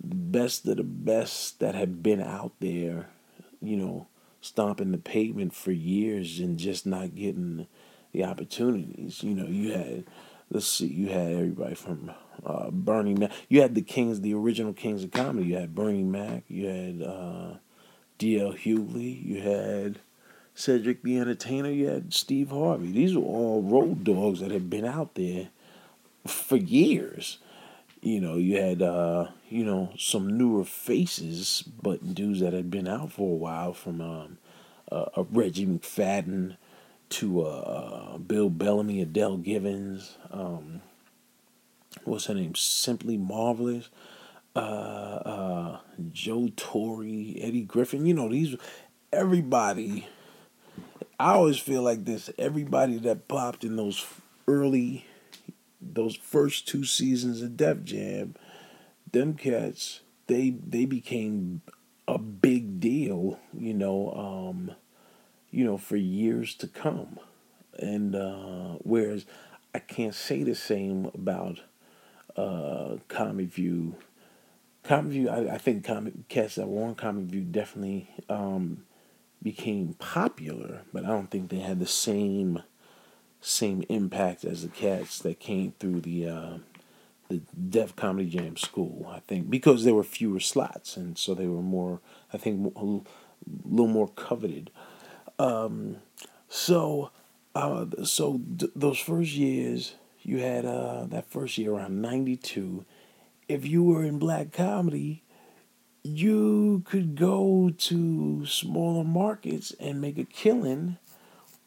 [0.02, 3.10] best of the best that have been out there,
[3.60, 4.06] you know,
[4.40, 7.66] stomping the pavement for years and just not getting
[8.12, 9.22] the opportunities.
[9.22, 10.04] You know, you had
[10.50, 12.10] let's see, you had everybody from
[12.44, 13.32] uh, Bernie Mac.
[13.48, 15.48] You had the kings, the original kings of comedy.
[15.48, 16.44] You had Bernie Mac.
[16.48, 17.54] You had uh,
[18.18, 18.52] D.L.
[18.52, 19.24] Hughley.
[19.24, 20.00] You had
[20.54, 21.70] Cedric the Entertainer.
[21.70, 22.92] You had Steve Harvey.
[22.92, 25.48] These were all road dogs that had been out there
[26.26, 27.38] for years.
[28.02, 32.88] You know, you had uh, you know some newer faces, but dudes that had been
[32.88, 34.38] out for a while, from um,
[34.90, 36.56] uh, Reggie McFadden
[37.10, 40.16] to uh, Bill Bellamy, Adele Givens.
[40.32, 40.82] Um,
[42.04, 42.54] what's her name?
[42.56, 43.88] Simply Marvelous.
[44.54, 45.78] Uh, uh,
[46.12, 48.04] Joe Torry, Eddie Griffin.
[48.04, 48.56] You know these.
[49.12, 50.08] Everybody.
[51.20, 52.30] I always feel like this.
[52.38, 54.04] Everybody that popped in those
[54.48, 55.06] early,
[55.82, 58.34] those first two seasons of Def Jam,
[59.10, 61.62] them cats, they they became
[62.06, 63.38] a big deal.
[63.52, 64.12] You know.
[64.12, 64.76] Um,
[65.52, 67.20] you know, for years to come.
[67.78, 69.24] And uh, whereas
[69.72, 71.60] I can't say the same about
[72.36, 73.94] uh, Comedy View.
[74.82, 78.84] Comedy View, I, I think comic cats that were on Comedy View definitely um,
[79.42, 82.62] became popular, but I don't think they had the same
[83.42, 86.58] same impact as the cats that came through the uh,
[87.28, 89.10] the Def Comedy Jam school.
[89.12, 92.00] I think because there were fewer slots, and so they were more.
[92.32, 92.80] I think a
[93.64, 94.70] little more coveted.
[95.38, 95.96] Um,
[96.48, 97.10] so,
[97.54, 102.84] uh, so th- those first years, you had uh, that first year around '92.
[103.48, 105.24] If you were in black comedy,
[106.04, 110.98] you could go to smaller markets and make a killing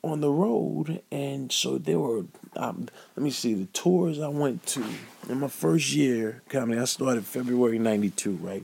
[0.06, 2.26] on the road, and so there were.
[2.56, 2.88] Um,
[3.18, 4.84] let me see the tours I went to
[5.28, 6.80] in my first year comedy.
[6.80, 8.64] I started February '92, right?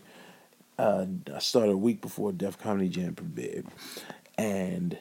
[0.78, 3.66] Uh, I started a week before Def Comedy Jam premiered,
[4.38, 4.98] and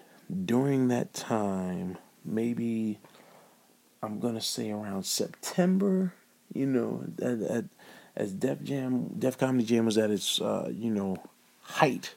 [0.46, 2.98] during that time, maybe
[4.02, 6.14] I'm gonna say around September,
[6.52, 7.64] you know, at, at,
[8.16, 11.18] as Def Jam, Def Comedy Jam was at its, uh, you know,
[11.62, 12.14] height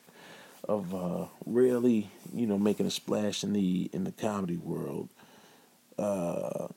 [0.64, 5.10] of uh, really, you know, making a splash in the in the comedy world.
[5.98, 6.68] Uh,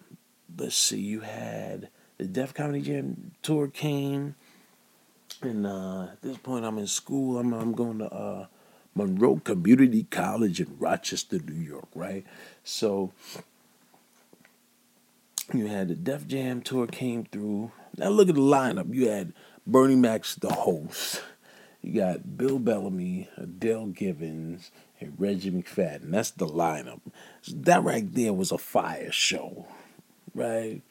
[0.56, 4.34] let's see, you had the Def Comedy Jam tour came,
[5.42, 7.38] and uh, at this point I'm in school.
[7.38, 8.46] I'm I'm going to uh,
[8.94, 12.24] Monroe Community College in Rochester, New York, right?
[12.64, 13.12] So
[15.52, 17.70] you had the Def Jam tour came through.
[17.96, 18.92] Now look at the lineup.
[18.92, 19.32] You had
[19.66, 21.22] Bernie Mac's the host.
[21.86, 23.28] You got Bill Bellamy,
[23.60, 26.10] Dale Givens, and Reggie McFadden.
[26.10, 27.00] That's the lineup.
[27.42, 29.68] So that right there was a fire show,
[30.34, 30.82] right?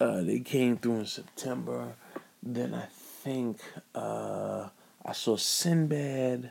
[0.00, 1.94] Uh, they came through in September.
[2.42, 2.86] Then I
[3.22, 3.60] think
[3.94, 4.70] uh,
[5.06, 6.50] I saw Sinbad.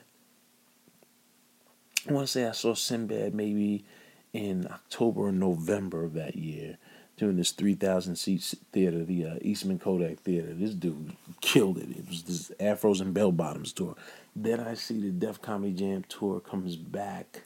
[2.07, 3.83] I want to say I saw Sinbad maybe
[4.31, 6.77] in October or November of that year
[7.17, 10.53] doing this 3,000 seat theater, the uh, Eastman Kodak Theater.
[10.53, 11.89] This dude killed it.
[11.89, 13.95] It was this Afros and Bell Bottoms tour.
[14.35, 17.43] Then I see the Def Comedy Jam tour comes back,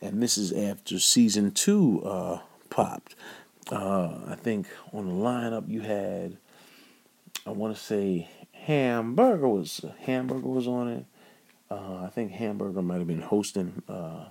[0.00, 2.38] and this is after season two uh,
[2.70, 3.16] popped.
[3.70, 6.36] Uh, I think on the lineup you had,
[7.46, 11.04] I want to say Hamburger was Hamburger was on it.
[11.70, 14.26] Uh, I think Hamburger might have been hosting uh,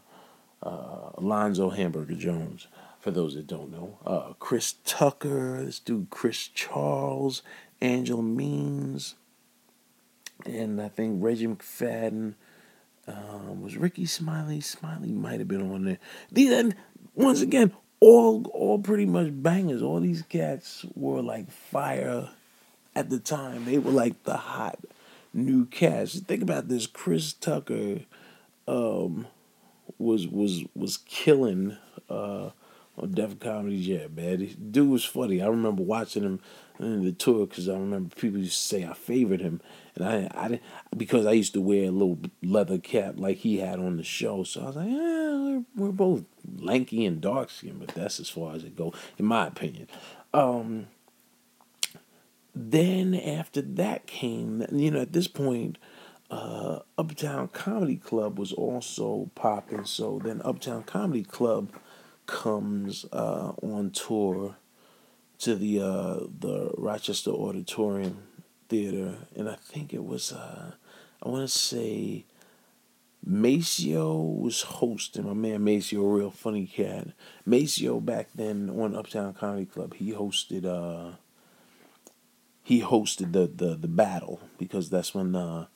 [0.62, 2.68] uh, Alonzo Hamburger Jones
[3.04, 3.98] for those that don't know.
[4.06, 7.44] Uh, Chris Tucker, this dude Chris Charles,
[7.82, 9.16] Angel Means,
[10.46, 12.36] and I think Reggie McFadden.
[13.06, 14.62] Um, was Rickey Smiley?
[14.62, 16.00] Smiley might have been on there.
[16.32, 16.76] These and
[17.14, 19.82] once again, all all pretty much bangers.
[19.82, 22.30] All these cats were like fire
[22.96, 23.66] at the time.
[23.66, 24.80] They were like the hot
[25.34, 26.18] new cats.
[26.22, 26.88] Think about this.
[26.88, 28.00] Chris Tucker
[28.66, 29.28] um,
[29.98, 31.76] was was was killing
[32.10, 32.52] uh,
[32.98, 34.56] on Def Comedy Jam, man.
[34.72, 35.42] dude was funny.
[35.42, 36.40] I remember watching him
[36.80, 39.62] in the tour because I remember people used to say I favored him,
[39.96, 40.64] and I I didn't
[40.96, 44.44] because I used to wear a little leather cap like he had on the show.
[44.44, 46.24] So I was like, yeah, we're, we're both
[46.58, 49.88] lanky and dark skinned, but that's as far as it goes, in my opinion.
[50.34, 50.88] Um,
[52.54, 55.78] then after that came, you know, at this point.
[56.32, 61.70] Uh, Uptown Comedy Club was also popping, so then Uptown Comedy Club
[62.34, 64.56] comes uh, on tour
[65.38, 68.24] to the uh, the Rochester Auditorium
[68.70, 70.72] Theater, and I think it was uh,
[71.22, 72.26] I want to say
[73.24, 75.28] Maceo was hosting.
[75.28, 77.10] My man Maceo, real funny cat.
[77.46, 81.18] Maceo back then on Uptown Comedy Club, he hosted uh
[82.64, 85.68] he hosted the the the battle because that's when uh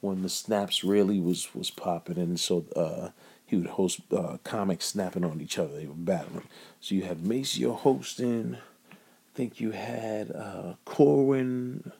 [0.00, 3.10] when the snaps really was was popping and so uh
[3.50, 5.74] he would host uh, comics snapping on each other.
[5.74, 6.46] They were battling.
[6.78, 8.56] So you had Maceo hosting.
[8.92, 8.96] I
[9.34, 11.90] think you had uh, Corwin,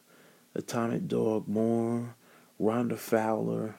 [0.54, 2.14] Atomic Dog Moore,
[2.60, 3.74] Rhonda Fowler,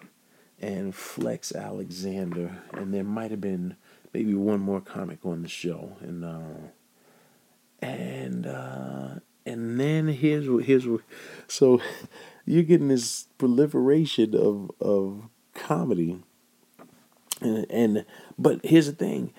[0.60, 2.62] and Flex Alexander.
[2.74, 3.78] And there might have been
[4.14, 5.96] maybe one more comic on the show.
[6.02, 6.68] And uh,
[7.82, 9.10] and uh,
[9.46, 11.04] and then here's what here's what.
[11.48, 11.82] So
[12.46, 16.20] you're getting this proliferation of of comedy
[17.42, 18.06] and, and
[18.38, 19.34] but here's the thing.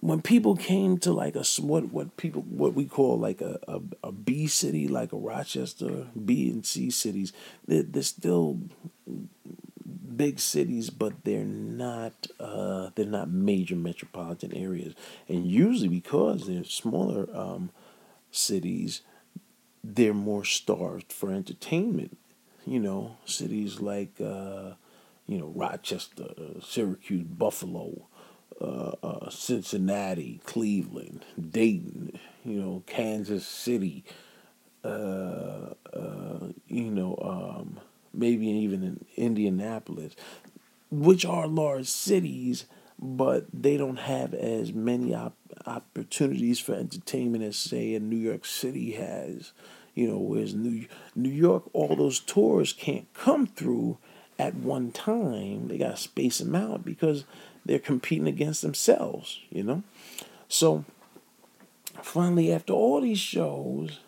[0.00, 3.80] When people came to like a what what people what we call like a, a,
[4.04, 7.32] a B city like a Rochester B and C cities
[7.66, 8.60] they're, they're still
[10.16, 14.94] big cities but they're not uh, they're not major metropolitan areas.
[15.28, 17.70] And usually because they're smaller um,
[18.30, 19.02] cities
[19.82, 22.16] they're more starved for entertainment.
[22.66, 24.72] You know cities like uh,
[25.30, 26.26] you know, Rochester,
[26.60, 28.08] Syracuse, Buffalo,
[28.60, 34.04] uh, uh, Cincinnati, Cleveland, Dayton, you know, Kansas City,
[34.84, 37.78] uh, uh you know, um,
[38.12, 40.16] maybe even in Indianapolis,
[40.90, 42.66] which are large cities,
[42.98, 48.44] but they don't have as many op- opportunities for entertainment as, say, a New York
[48.44, 49.52] City has.
[49.94, 53.98] You know, whereas New New York, all those tours can't come through
[54.40, 55.68] at one time.
[55.68, 57.24] They got to space them out because
[57.64, 59.82] they're competing against themselves, you know?
[60.48, 60.84] So
[62.02, 64.00] finally, after all these shows,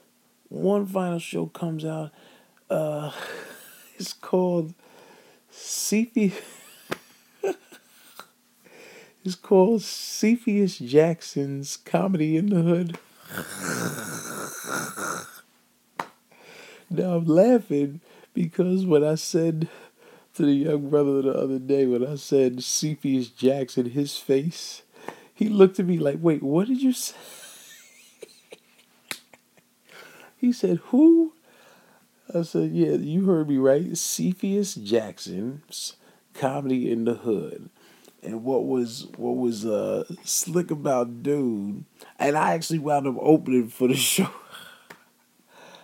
[0.48, 2.10] one final show comes out.
[2.70, 3.12] Uh,
[3.98, 4.72] it's called
[5.52, 6.32] CP.
[9.24, 12.98] It's called Cepheus Jackson's Comedy in the Hood.
[16.90, 18.00] now I'm laughing
[18.34, 19.68] because when I said
[20.34, 24.82] to the young brother the other day, when I said Cepheus Jackson, his face,
[25.34, 27.16] he looked at me like, wait, what did you say?
[30.36, 31.34] he said, who?
[32.34, 33.96] I said, yeah, you heard me right.
[33.96, 35.96] Cepheus Jackson's
[36.32, 37.68] Comedy in the Hood.
[38.22, 41.84] And what was what was uh, slick about dude,
[42.20, 44.30] and I actually wound up opening for the show.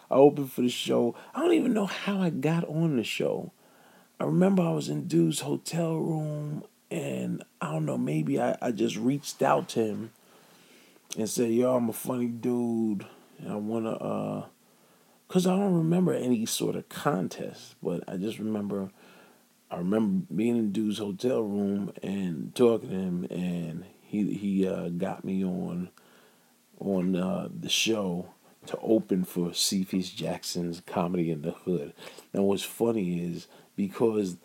[0.09, 1.17] I opened for the show.
[1.35, 3.53] I don't even know how I got on the show.
[4.21, 8.73] I remember I was in dude's hotel room, and I don't know, maybe I, I
[8.73, 10.11] just reached out to him
[11.17, 13.07] and said, "Yo, I'm a funny dude,
[13.39, 14.47] and I wanna." uh
[15.29, 18.91] Cause I don't remember any sort of contest, but I just remember
[19.71, 24.89] I remember being in dude's hotel room and talking to him, and he he uh,
[24.89, 25.91] got me on
[26.81, 28.29] on uh, the show
[28.67, 31.93] to open for Cepheus Jackson's Comedy in the Hood.
[32.33, 33.47] And what's funny is
[33.79, 34.37] because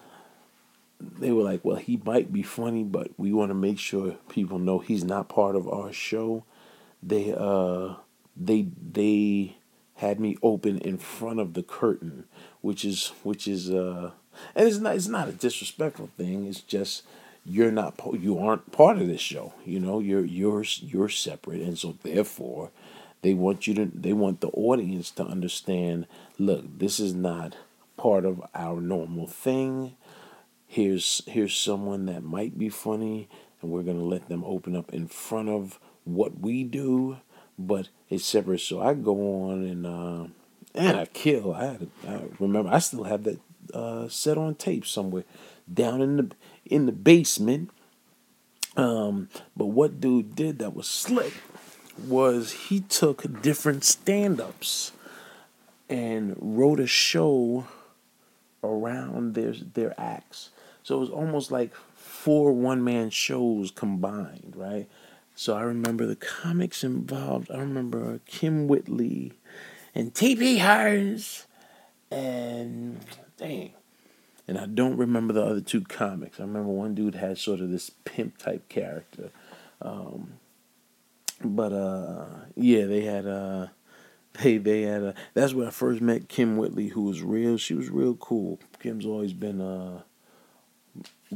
[1.01, 4.59] they were like, well, he might be funny, but we want to make sure people
[4.59, 6.45] know he's not part of our show.
[7.01, 7.95] They uh
[8.37, 9.57] they they
[9.95, 12.25] had me open in front of the curtain,
[12.61, 14.11] which is which is uh
[14.55, 16.45] and it's not it's not a disrespectful thing.
[16.45, 17.03] It's just
[17.43, 19.53] you're not you aren't part of this show.
[19.65, 22.69] You know, you're you're you're separate, and so therefore,
[23.23, 26.05] they want you to they want the audience to understand.
[26.37, 27.55] Look, this is not
[27.97, 29.95] part of our normal thing.
[30.67, 33.29] Here's here's someone that might be funny,
[33.61, 37.17] and we're gonna let them open up in front of what we do,
[37.57, 38.61] but it's separate.
[38.61, 40.27] So I go on and uh,
[40.73, 41.53] and I kill.
[41.53, 41.77] I
[42.07, 43.39] I remember I still have that
[43.73, 45.23] uh, set on tape somewhere
[45.71, 46.31] down in the
[46.65, 47.69] in the basement.
[48.75, 51.33] Um, but what dude did that was slick
[52.07, 54.93] was he took different stand-ups
[55.87, 57.67] and wrote a show
[58.63, 60.49] around their their acts.
[60.83, 64.87] So it was almost like four one-man shows combined, right?
[65.35, 67.49] So I remember the comics involved.
[67.51, 69.33] I remember Kim Whitley
[69.95, 70.59] and T.P.
[70.59, 71.45] Hearns
[72.11, 72.99] and
[73.37, 73.71] dang.
[74.47, 76.39] And I don't remember the other two comics.
[76.39, 79.31] I remember one dude had sort of this pimp type character.
[79.81, 80.33] Um,
[81.43, 83.67] but uh, yeah, they had uh,
[84.41, 87.57] they they had uh, that's where I first met Kim Whitley, who was real.
[87.57, 88.59] She was real cool.
[88.79, 90.01] Kim's always been uh,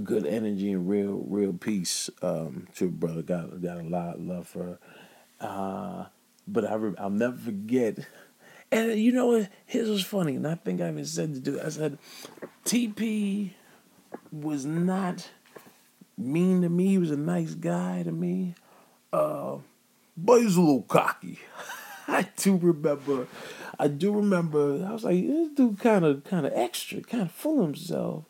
[0.04, 2.10] good energy and real real peace.
[2.22, 4.80] Um, to brother got got a lot of love for her.
[5.40, 6.06] Uh,
[6.48, 8.00] but I I'll never forget
[8.72, 9.50] and you know what?
[9.66, 11.62] His was funny, and I think I even said to do.
[11.64, 11.98] I said,
[12.66, 13.52] TP
[14.32, 15.30] was not
[16.18, 16.88] mean to me.
[16.88, 18.56] He was a nice guy to me,
[19.14, 19.58] uh,
[20.18, 21.40] but he was a little cocky.
[22.10, 23.28] I do remember.
[23.78, 24.86] I do remember.
[24.88, 28.26] I was like, this dude kind of, kind of extra, kind of full himself,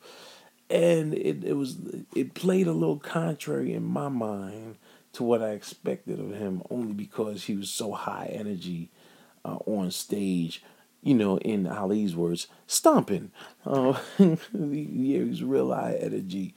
[0.69, 1.78] and it it was
[2.15, 4.78] it played a little contrary in my mind
[5.13, 8.89] to what I expected of him, only because he was so high energy
[9.45, 10.63] uh, on stage,
[11.01, 13.32] you know, in Ali's words, stomping.
[13.65, 14.38] Uh, yeah,
[15.23, 16.55] he's real high energy.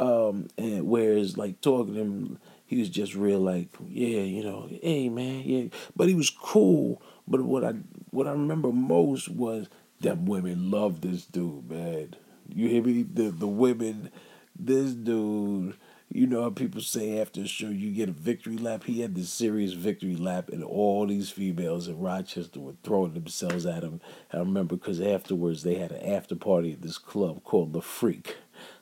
[0.00, 2.38] Um, and whereas like talking to him,
[2.72, 5.64] he was just real like, yeah, you know, hey man, yeah.
[5.94, 7.02] But he was cool.
[7.28, 7.74] But what I
[8.10, 9.68] what I remember most was
[10.00, 12.16] that women loved this dude, man.
[12.48, 13.02] You hear me?
[13.02, 14.10] The the women,
[14.58, 15.74] this dude
[16.14, 18.84] you know how people say after a show you get a victory lap?
[18.84, 23.64] He had this serious victory lap, and all these females in Rochester were throwing themselves
[23.64, 24.00] at him.
[24.30, 28.36] I remember because afterwards they had an after party at this club called The Freak.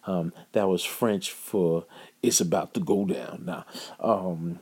[0.07, 1.85] Um, that was French for
[2.23, 3.67] "It's about to go down." Now,
[4.01, 4.61] um,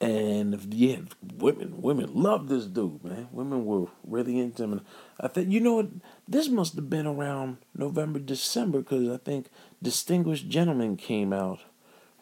[0.00, 1.00] and yeah,
[1.38, 3.28] women women love this dude, man.
[3.32, 4.80] Women were really into him.
[5.20, 5.88] I think you know what
[6.26, 9.48] this must have been around November, December, because I think
[9.82, 11.60] Distinguished Gentleman came out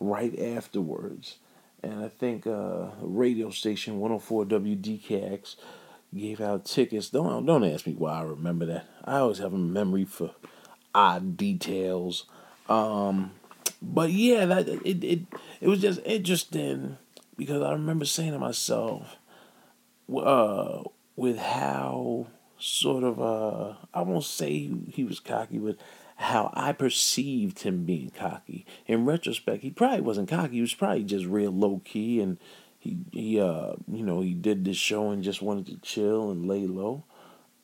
[0.01, 1.37] right afterwards.
[1.85, 5.57] And I think uh, radio station 104 WDKX
[6.15, 7.11] gave out tickets.
[7.11, 8.87] Don't don't ask me why I remember that.
[9.05, 10.33] I always have a memory for
[10.95, 12.25] odd details.
[12.69, 13.33] Um,
[13.81, 15.21] but yeah, that it, it
[15.61, 16.99] it was just interesting
[17.37, 19.17] because I remember saying to myself,
[20.15, 20.83] uh,
[21.17, 22.27] with how
[22.59, 25.77] sort of uh, I won't say he was cocky, but
[26.17, 28.65] how I perceived him being cocky.
[28.87, 30.57] In retrospect, he probably wasn't cocky.
[30.57, 32.39] He was probably just real low key, and
[32.79, 36.47] he he uh you know he did this show and just wanted to chill and
[36.47, 37.05] lay low.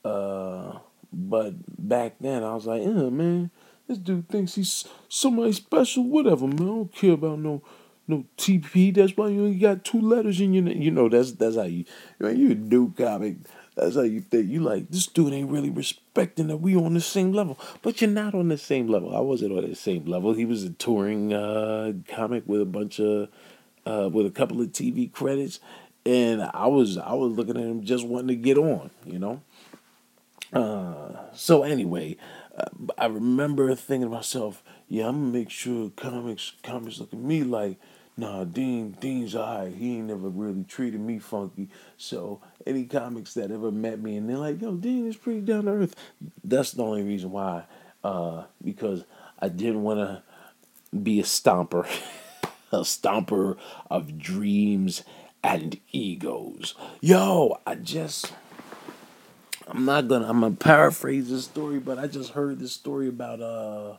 [0.05, 0.79] Uh,
[1.13, 3.51] but back then I was like, oh man,
[3.87, 6.05] this dude thinks he's somebody special.
[6.05, 6.61] Whatever, man.
[6.61, 7.63] I don't care about no
[8.07, 8.95] no TP.
[8.95, 10.81] That's why you only got two letters in your name.
[10.81, 11.85] You know, that's that's how you,
[12.19, 13.37] man, you a new comic.
[13.77, 14.49] That's how you think.
[14.49, 18.11] You like this dude ain't really respecting that we on the same level, but you're
[18.11, 19.15] not on the same level.
[19.17, 20.33] I wasn't on the same level.
[20.35, 23.29] He was a touring uh, comic with a bunch of
[23.87, 25.61] uh, with a couple of TV credits,
[26.05, 29.43] and I was I was looking at him just wanting to get on, you know.
[30.53, 32.17] Uh, so anyway,
[32.57, 32.65] uh,
[32.97, 37.43] I remember thinking to myself, yeah, I'm gonna make sure comics comics look at me
[37.43, 37.79] like
[38.19, 39.73] nah, Dean, Dean's alright.
[39.73, 41.69] He ain't never really treated me funky.
[41.97, 45.65] So any comics that ever met me and they're like, yo, Dean is pretty down
[45.65, 45.95] to earth.
[46.45, 47.65] That's the only reason why.
[48.03, 49.05] Uh, because
[49.39, 50.23] I didn't want to
[51.01, 51.89] be a stomper,
[52.73, 53.57] a stomper
[53.89, 55.05] of dreams
[55.43, 56.75] and egos.
[57.01, 58.33] Yo, I just.
[59.69, 60.29] I'm not gonna.
[60.29, 63.97] I'm gonna paraphrase this story, but I just heard this story about uh,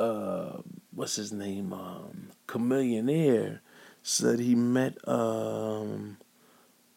[0.00, 0.62] uh,
[0.94, 1.72] what's his name?
[1.72, 3.60] Um, Chamillionaire
[4.02, 6.16] said he met um,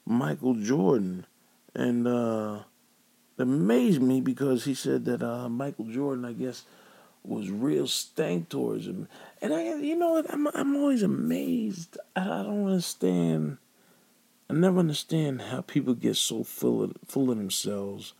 [0.05, 1.25] Michael Jordan,
[1.73, 2.59] and uh,
[3.37, 6.63] amazed me because he said that uh, Michael Jordan, I guess,
[7.23, 9.09] was real stank towards him,
[9.41, 11.97] and I, you know, I'm I'm always amazed.
[12.15, 13.57] I, I don't understand.
[14.49, 18.13] I never understand how people get so full of full of themselves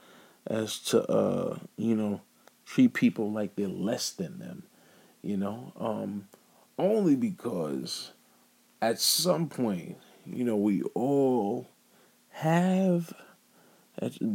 [0.47, 2.21] as to uh, you know
[2.65, 4.63] treat people like they're less than them.
[5.21, 6.27] You know, um,
[6.77, 8.11] only because
[8.81, 11.67] at some point, you know, we all
[12.29, 13.13] have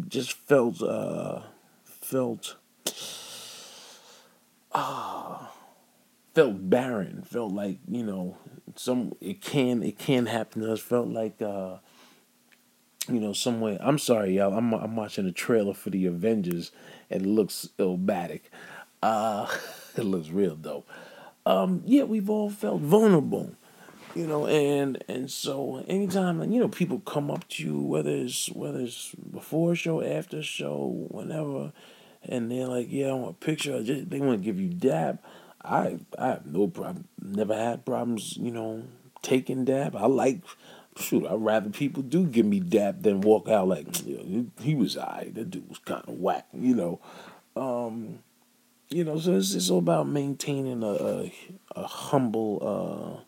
[0.08, 1.42] just felt uh
[1.84, 2.56] felt
[4.72, 5.46] ah uh,
[6.34, 8.36] felt barren felt like you know
[8.76, 10.80] some it can it can happen us.
[10.80, 11.76] Felt like uh
[13.08, 16.70] you know some way i'm sorry y'all i'm i'm watching a trailer for the avengers
[17.08, 18.42] it looks illmatic
[19.02, 19.46] uh
[19.96, 20.88] it looks real dope.
[21.46, 23.52] Um, yeah, we've all felt vulnerable,
[24.14, 28.50] you know, and and so anytime you know people come up to you, whether it's
[28.50, 31.72] whether it's before show, after show, whenever,
[32.22, 35.18] and they're like, "Yeah, I want a picture," they want to give you dab.
[35.64, 37.08] I I have no problem.
[37.20, 38.84] Never had problems, you know,
[39.22, 39.96] taking dab.
[39.96, 40.40] I like.
[40.96, 44.74] Shoot, I'd rather people do give me dab than walk out like you know, he,
[44.74, 45.30] was I.
[45.32, 47.00] That dude was kind of whack, you know.
[47.54, 48.18] Um,
[48.88, 51.32] you know, so it's, it's all about maintaining a a,
[51.76, 53.24] a humble, uh,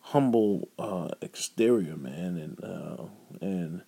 [0.00, 3.04] humble uh, exterior, man, and uh,
[3.40, 3.82] and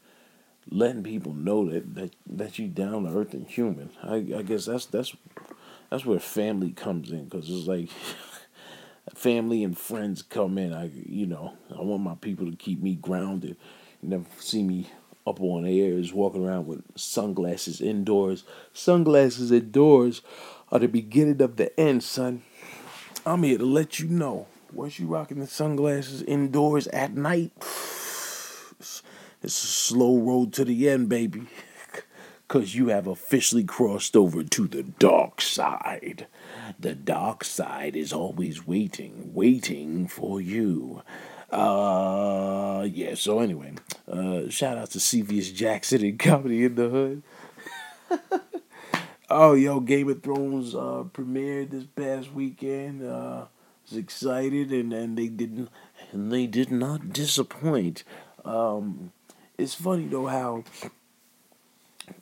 [0.69, 3.91] letting people know that that that you down to earth and human.
[4.03, 5.15] I I guess that's that's
[5.91, 7.91] that's where family comes in because it's like
[9.15, 10.73] family and friends come in.
[10.73, 13.57] I you know I want my people to keep me grounded.
[14.03, 14.89] You never see me
[15.27, 18.45] up on airs walking around with sunglasses indoors.
[18.73, 20.23] Sunglasses indoors
[20.71, 22.43] are the beginning of the end, son.
[23.25, 24.47] I'm here to let you know.
[24.73, 27.51] Once you rocking the sunglasses indoors at night,
[28.79, 29.03] it's
[29.43, 31.43] a slow road to the end, baby.
[32.49, 36.29] Cause you have officially crossed over to the dark side.
[36.79, 41.03] The dark side is always waiting, waiting for you.
[41.51, 43.15] Uh, yeah.
[43.17, 43.75] So anyway,
[44.11, 47.23] uh, shout out to Cepheus Jackson and Comedy in the Hood.
[49.29, 53.05] Oh, yo, Game of Thrones uh, premiered this past weekend.
[53.05, 53.47] Uh,
[53.83, 55.69] was excited, and, and they didn't,
[56.13, 58.05] and they did not disappoint.
[58.45, 59.11] Um,
[59.59, 60.63] it's funny though how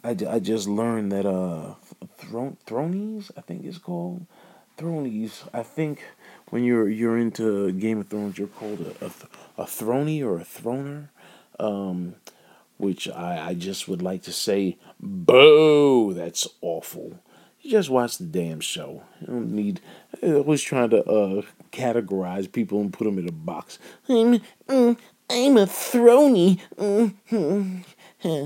[0.03, 1.75] I, I just learned that uh,
[2.19, 4.27] Thron- Thronies, I think it's called
[4.77, 5.45] Thronies.
[5.53, 6.03] I think
[6.51, 9.11] when you're you're into Game of Thrones, you're called a a,
[9.63, 11.09] a throny or a throner.
[11.61, 12.17] Um,
[12.77, 17.21] which I, I just would like to say, boo, that's awful.
[17.61, 19.03] You just watch the damn show.
[19.21, 19.81] You don't need,
[20.23, 23.79] always trying to uh, categorize people and put them in a box.
[24.09, 24.99] I'm, mm,
[25.31, 26.61] I'm a throny.
[26.77, 28.45] Mm-hmm.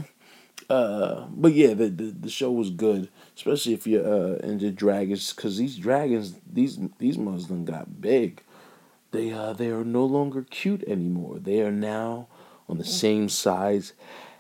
[0.69, 5.33] Uh, but yeah, the, the, the show was good, especially if you're uh, into dragons,
[5.33, 8.43] because these dragons, these these Muslims got big.
[9.11, 11.39] They uh, they are no longer cute anymore.
[11.39, 12.29] They are now
[12.69, 13.95] on the same size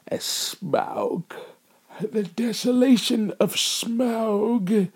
[0.06, 1.24] as Smaug.
[2.00, 4.90] The desolation of Smaug.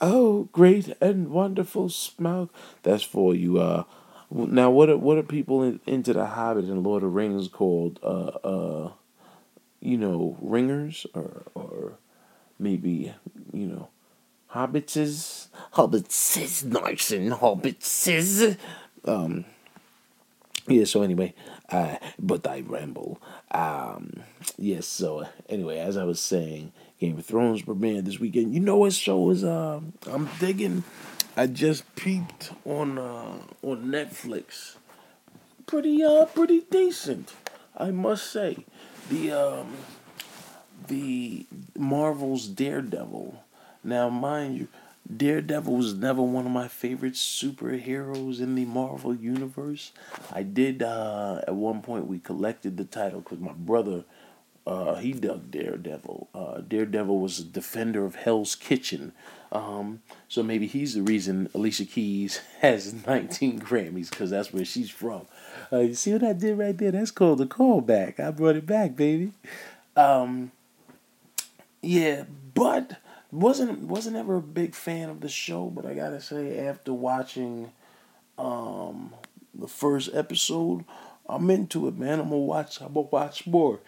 [0.00, 2.48] Oh, great and wonderful Smaug.
[2.82, 3.58] That's for you.
[3.58, 3.84] Uh,
[4.30, 8.00] now, what are what are people in, into the Hobbit and Lord of Rings called?
[8.02, 8.90] Uh, uh,
[9.80, 11.98] you know, ringers or or
[12.58, 13.14] maybe
[13.52, 13.88] you know,
[14.54, 18.56] hobbitses, hobbitses, nice and hobbitses.
[19.04, 19.44] Um,
[20.66, 20.84] yeah.
[20.84, 21.34] So anyway,
[21.70, 23.22] Uh, but I ramble.
[23.52, 24.24] Um,
[24.58, 24.86] yes.
[24.86, 28.52] So anyway, as I was saying, Game of Thrones premiere this weekend.
[28.54, 29.44] You know what show is?
[29.44, 30.82] Uh, I'm digging.
[31.36, 34.74] I just peeped on uh, on Netflix.
[35.66, 37.32] Pretty uh, pretty decent,
[37.76, 38.64] I must say.
[39.10, 39.76] The um,
[40.88, 41.46] the
[41.76, 43.44] Marvel's Daredevil.
[43.82, 44.68] Now, mind you,
[45.14, 49.92] Daredevil was never one of my favorite superheroes in the Marvel universe.
[50.32, 54.04] I did uh, at one point we collected the title because my brother
[54.66, 56.28] uh, he dug Daredevil.
[56.34, 59.12] Uh, Daredevil was a defender of Hell's Kitchen.
[59.50, 64.90] Um, so maybe he's the reason Alicia Keys has 19 Grammys because that's where she's
[64.90, 65.26] from.
[65.72, 66.90] You see what I did right there?
[66.90, 68.18] That's called a callback.
[68.18, 69.32] I brought it back, baby.
[69.96, 70.50] Um,
[71.80, 72.98] yeah, but
[73.30, 77.70] wasn't wasn't ever a big fan of the show, but I gotta say after watching
[78.38, 79.14] um
[79.54, 80.84] the first episode,
[81.28, 82.20] I'm into it, man.
[82.20, 82.80] I'm gonna watch.
[82.80, 83.80] I'm gonna watch more.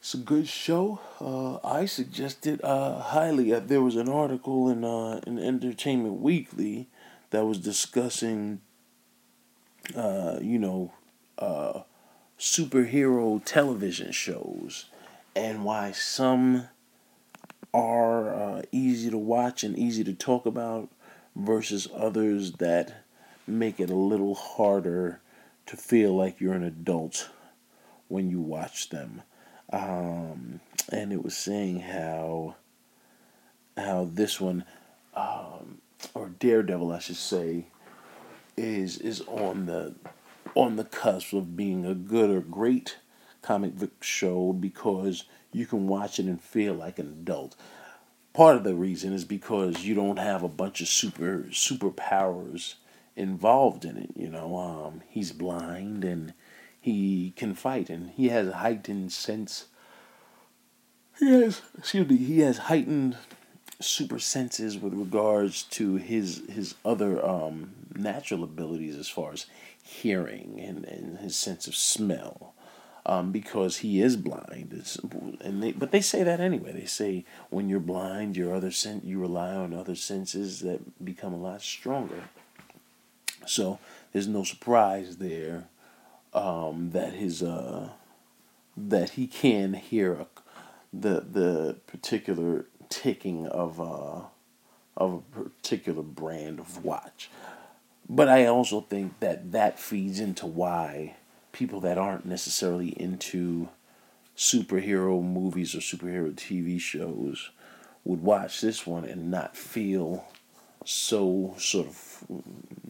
[0.00, 1.00] It's a good show.
[1.20, 3.52] Uh, I suggested uh, highly.
[3.54, 6.88] Uh, there was an article in uh, in Entertainment Weekly
[7.30, 8.60] that was discussing,
[9.96, 10.92] uh, you know,
[11.38, 11.80] uh,
[12.38, 14.86] superhero television shows
[15.36, 16.68] and why some
[17.72, 20.88] are uh, easy to watch and easy to talk about
[21.34, 23.04] versus others that
[23.46, 25.20] make it a little harder
[25.66, 27.30] to feel like you're an adult
[28.08, 29.22] when you watch them.
[29.72, 30.60] Um,
[30.90, 32.56] and it was saying how
[33.76, 34.64] how this one
[35.14, 35.78] um,
[36.14, 37.66] or Daredevil, I should say,
[38.56, 39.94] is is on the
[40.54, 42.98] on the cusp of being a good or great
[43.42, 47.56] comic book show because you can watch it and feel like an adult.
[48.32, 52.74] Part of the reason is because you don't have a bunch of super superpowers
[53.16, 54.10] involved in it.
[54.16, 56.34] You know, um, he's blind and
[56.80, 59.66] he can fight, and he has a heightened sense.
[61.18, 63.16] He has, excuse me, he has heightened
[63.80, 69.46] super senses with regards to his his other um, natural abilities as far as
[69.84, 72.54] hearing and, and his sense of smell
[73.06, 74.74] um, because he is blind.
[74.74, 74.96] It's,
[75.40, 76.72] and they, but they say that anyway.
[76.72, 81.34] They say when you're blind, your other sen- you rely on other senses that become
[81.34, 82.24] a lot stronger.
[83.46, 83.78] So
[84.12, 85.68] there's no surprise there
[86.32, 87.90] um, that his uh,
[88.76, 90.26] that he can hear a,
[90.92, 94.22] the the particular ticking of uh,
[94.96, 97.28] of a particular brand of watch.
[98.08, 101.16] But I also think that that feeds into why
[101.52, 103.68] people that aren't necessarily into
[104.36, 107.50] superhero movies or superhero TV shows
[108.04, 110.24] would watch this one and not feel
[110.84, 112.24] so sort of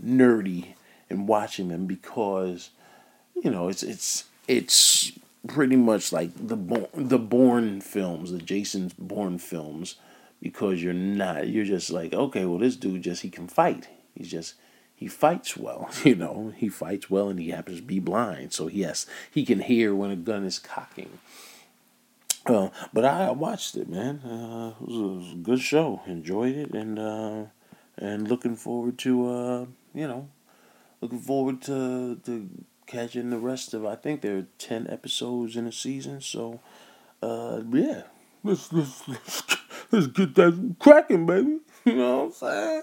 [0.04, 0.74] nerdy
[1.08, 2.70] in watching them because
[3.40, 5.12] you know it's it's it's
[5.46, 9.96] pretty much like the the Bourne films, the Jason Bourne films,
[10.40, 13.88] because you're not you're just like okay, well this dude just he can fight.
[14.14, 14.54] He's just
[15.04, 16.54] he fights well, you know.
[16.56, 20.10] He fights well, and he happens to be blind, so yes, he can hear when
[20.10, 21.18] a gun is cocking.
[22.46, 24.20] Uh, but I watched it, man.
[24.20, 26.00] Uh, it, was, it, was, a good show.
[26.06, 27.44] Enjoyed it, and uh,
[27.98, 30.30] and looking forward to uh, you know,
[31.02, 32.48] looking forward to to
[32.86, 33.84] catching the rest of.
[33.84, 36.60] I think there are ten episodes in a season, so
[37.22, 38.04] uh, yeah,
[38.42, 39.42] let's let's let's,
[39.90, 41.58] let's get that cracking, baby.
[41.84, 42.82] You know what I'm saying?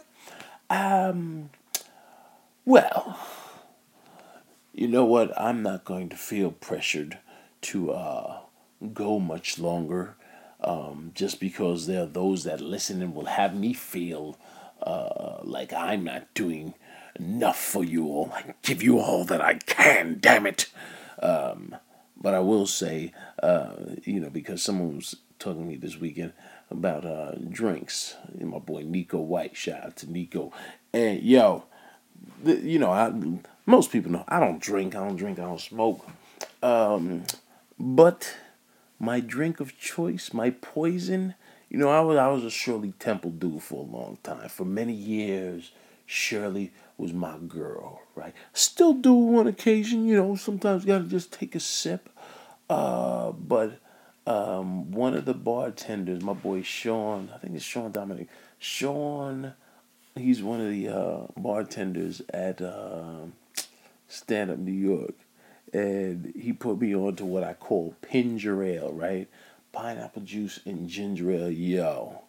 [0.70, 1.50] Um.
[2.66, 3.20] Well,
[4.74, 5.39] you know what?
[5.39, 7.18] I'm not going to feel pressured
[7.62, 8.39] to uh,
[8.93, 10.16] go much longer
[10.64, 14.38] um, just because there are those that listen and will have me feel
[14.84, 16.76] uh, like I'm not doing
[17.20, 18.32] enough for you all.
[18.34, 20.68] I give you all that I can, damn it.
[21.22, 21.76] Um,
[22.16, 23.72] but I will say, uh,
[24.03, 26.34] you know, because someone was talking to me this weekend
[26.70, 28.16] about uh, drinks.
[28.39, 30.53] My boy Nico White, shout out to Nico.
[30.93, 31.66] And yo,
[32.46, 33.12] you know, I,
[33.66, 36.06] most people know I don't drink, I don't drink, I don't smoke.
[36.62, 37.24] Um,
[37.80, 38.36] but
[39.00, 41.36] my drink of choice, my poison,
[41.70, 44.50] you know, I was I was a Shirley Temple dude for a long time.
[44.50, 45.72] For many years,
[46.06, 48.34] Shirley was my girl, right?
[48.54, 52.10] Still do on occasion, you know, sometimes you gotta just take a sip.
[52.70, 53.80] Uh, but
[54.28, 58.28] um, one of the bartenders, my boy Sean, I think it's Sean Dominic,
[58.60, 59.54] Sean
[60.16, 63.26] he's one of the uh, bartenders at uh,
[64.07, 65.14] Stand Up New York,
[65.74, 69.28] and he put me on to what I call ginger ale, right?
[69.72, 71.51] Pineapple juice and ginger ale.
[71.51, 72.24] Yo,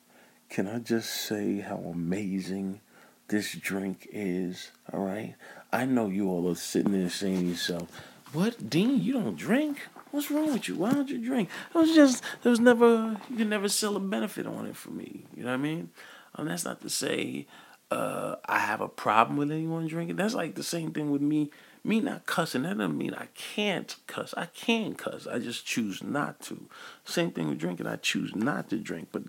[0.49, 2.81] can I just say how amazing
[3.29, 4.71] this drink is?
[4.93, 5.35] All right,
[5.73, 7.89] I know you all are sitting there saying to yourself,
[8.33, 9.03] what, Dean?
[9.03, 9.79] You don't drink?
[10.11, 10.77] What's wrong with you?
[10.77, 11.49] Why don't you drink?
[11.75, 14.91] It was just there was never you could never sell a benefit on it for
[14.91, 15.25] me.
[15.35, 15.91] You know what I mean?
[16.35, 17.47] And that's not to say
[17.93, 20.17] uh, I have a problem with anyone drinking.
[20.17, 21.51] That's like the same thing with me.
[21.85, 22.63] Me not cussing.
[22.63, 24.33] That doesn't mean I can't cuss.
[24.37, 25.27] I can cuss.
[25.27, 26.69] I just choose not to.
[27.05, 27.87] Same thing with drinking.
[27.87, 29.09] I choose not to drink.
[29.13, 29.23] But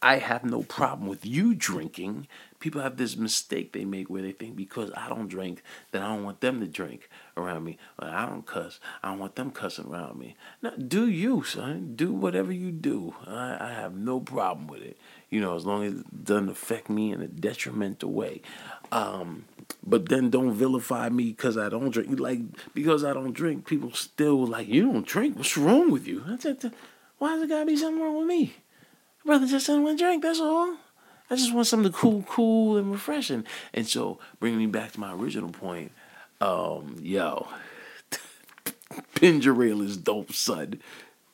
[0.00, 2.26] I have no problem with you drinking.
[2.58, 5.62] People have this mistake they make where they think because I don't drink,
[5.92, 7.78] that I don't want them to drink around me.
[8.00, 8.80] Or I don't cuss.
[9.02, 10.36] I don't want them cussing around me.
[10.62, 11.92] Now, do you, son?
[11.96, 13.14] Do whatever you do.
[13.26, 14.96] I, I have no problem with it.
[15.30, 18.40] You know, as long as it doesn't affect me in a detrimental way.
[18.90, 19.44] Um,
[19.86, 22.18] but then don't vilify me because I don't drink.
[22.18, 22.40] Like
[22.74, 25.36] because I don't drink, people still like you don't drink.
[25.36, 26.20] What's wrong with you?
[26.20, 28.54] Why does it gotta be something wrong with me?
[29.28, 30.22] brother just didn't want to drink.
[30.22, 30.76] That's all.
[31.30, 33.44] I just want something cool, cool, and refreshing.
[33.74, 35.92] And so, bringing me back to my original point,
[36.40, 37.46] um, yo,
[39.16, 40.80] ginger ale is dope, son.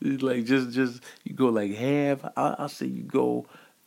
[0.00, 2.24] It's like just, just you go like half.
[2.36, 3.46] I, I'll say you go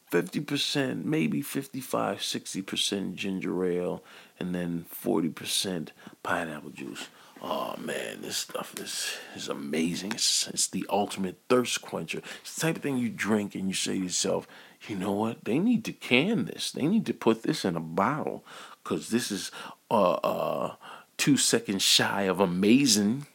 [0.09, 4.03] fifty percent, maybe 55, 60 percent ginger ale,
[4.39, 5.91] and then forty percent
[6.23, 7.07] pineapple juice.
[7.41, 10.13] Oh man, this stuff is is amazing.
[10.13, 12.21] It's, it's the ultimate thirst quencher.
[12.41, 14.47] It's the type of thing you drink and you say to yourself,
[14.87, 15.43] you know what?
[15.45, 16.71] They need to can this.
[16.71, 18.43] They need to put this in a bottle
[18.83, 19.51] because this is
[19.91, 20.75] uh uh
[21.17, 23.27] two seconds shy of amazing,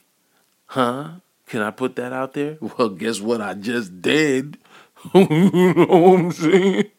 [0.66, 1.10] huh?
[1.46, 2.58] Can I put that out there?
[2.78, 3.40] Well, guess what?
[3.40, 4.58] I just did.
[5.14, 6.90] you know what I'm saying?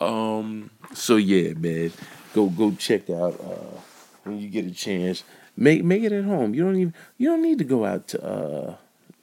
[0.00, 0.70] Um.
[0.94, 1.92] So yeah, man,
[2.34, 3.80] go go check out uh
[4.24, 5.22] when you get a chance
[5.56, 6.54] Make make it at home.
[6.54, 8.76] You don't even you don't need to go out to uh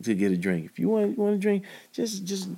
[0.04, 0.66] to get a drink.
[0.66, 2.50] If you want you want to drink, just just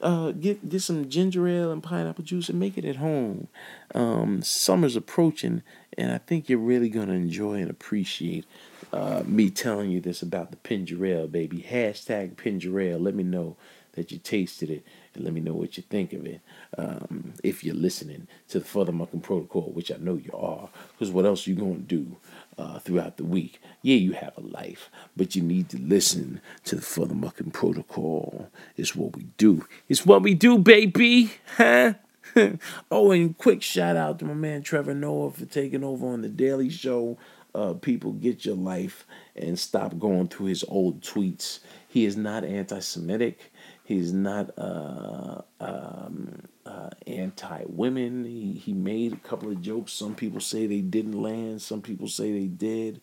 [0.00, 3.48] uh, get get some ginger ale and pineapple juice and make it at home.
[3.94, 5.62] Um, summer's approaching,
[5.98, 8.44] and I think you're really gonna enjoy and appreciate
[8.92, 11.66] uh, me telling you this about the ginger ale, baby.
[11.68, 12.98] Hashtag ginger ale.
[13.00, 13.56] Let me know
[13.94, 14.84] that you tasted it
[15.14, 16.40] and let me know what you think of it.
[16.76, 21.26] Um, if you're listening to the FuthaMuckin' Protocol, which I know you are, because what
[21.26, 22.16] else you gonna do?
[22.58, 23.60] uh, throughout the week.
[23.82, 28.50] Yeah, you have a life, but you need to listen to the FuthaMuckin' Protocol.
[28.76, 29.66] It's what we do.
[29.88, 31.32] It's what we do, baby.
[31.56, 31.94] Huh?
[32.90, 36.28] oh, and quick shout out to my man Trevor Noah for taking over on the
[36.28, 37.18] Daily Show.
[37.54, 39.06] Uh, people, get your life
[39.36, 41.60] and stop going through his old tweets.
[41.86, 43.52] He is not anti Semitic.
[43.84, 48.24] He's not uh, um, uh, anti-women.
[48.24, 49.92] He he made a couple of jokes.
[49.92, 51.60] Some people say they didn't land.
[51.60, 53.00] Some people say they did.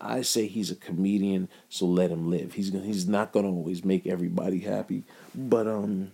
[0.00, 2.54] I say he's a comedian, so let him live.
[2.54, 5.04] He's gonna, he's not gonna always make everybody happy,
[5.34, 6.10] but um,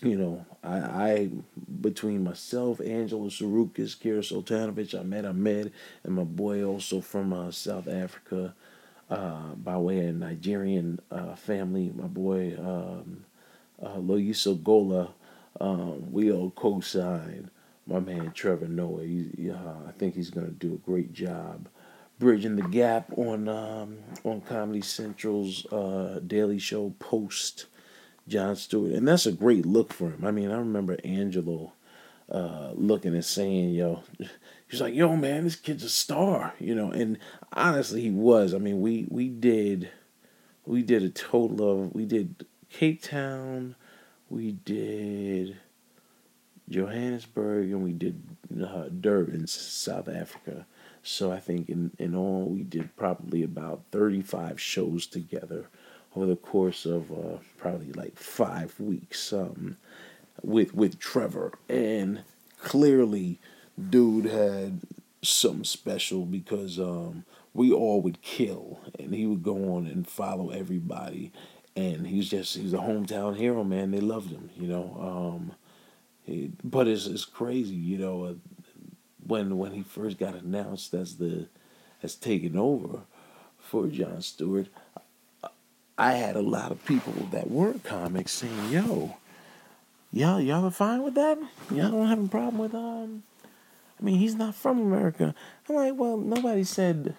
[0.00, 1.30] you know, I, I
[1.80, 5.72] between myself, Angelo Tsarouchas, Kira Soltanovich, Ahmed Ahmed,
[6.04, 8.54] and my boy also from uh, South Africa,
[9.10, 13.24] uh, by way of Nigerian uh, family, my boy um,
[13.82, 15.14] uh, Loyiso Gola
[15.60, 17.50] um, we all co-sign
[17.86, 19.04] my man Trevor Noah.
[19.04, 21.68] He, uh, I think he's going to do a great job
[22.18, 27.66] bridging the gap on um, on Comedy Central's uh, Daily Show post
[28.26, 30.24] Jon Stewart, and that's a great look for him.
[30.24, 31.72] I mean, I remember Angelo
[32.30, 34.02] uh, looking and saying, "Yo."
[34.68, 36.90] He's like, "Yo, man, this kid's a star," you know.
[36.90, 37.18] And
[37.52, 38.54] honestly, he was.
[38.54, 39.90] I mean, we we did,
[40.64, 43.76] we did a total of we did Cape Town,
[44.28, 45.56] we did
[46.68, 48.22] Johannesburg and we did
[48.62, 50.66] uh, Durban, South Africa.
[51.02, 55.66] So I think in, in all we did probably about 35 shows together
[56.16, 59.76] over the course of uh, probably like five weeks um,
[60.42, 61.52] with with Trevor.
[61.68, 62.22] And
[62.60, 63.38] clearly,
[63.90, 64.80] dude had
[65.22, 70.50] something special because um, we all would kill and he would go on and follow
[70.50, 71.32] everybody
[71.76, 73.90] and he's just he's a hometown hero, man.
[73.90, 75.50] They loved him, you know.
[76.28, 78.24] Um, but it's it's crazy, you know.
[78.24, 78.34] Uh,
[79.26, 81.48] when when he first got announced as the
[82.02, 83.00] as taking over
[83.58, 84.68] for Jon Stewart,
[85.98, 89.16] I had a lot of people that weren't comics saying, "Yo,
[90.12, 91.38] y'all y'all are fine with that?
[91.70, 93.24] Y'all don't have a problem with um."
[93.98, 95.34] I mean, he's not from America.
[95.68, 97.16] I'm like, well, nobody said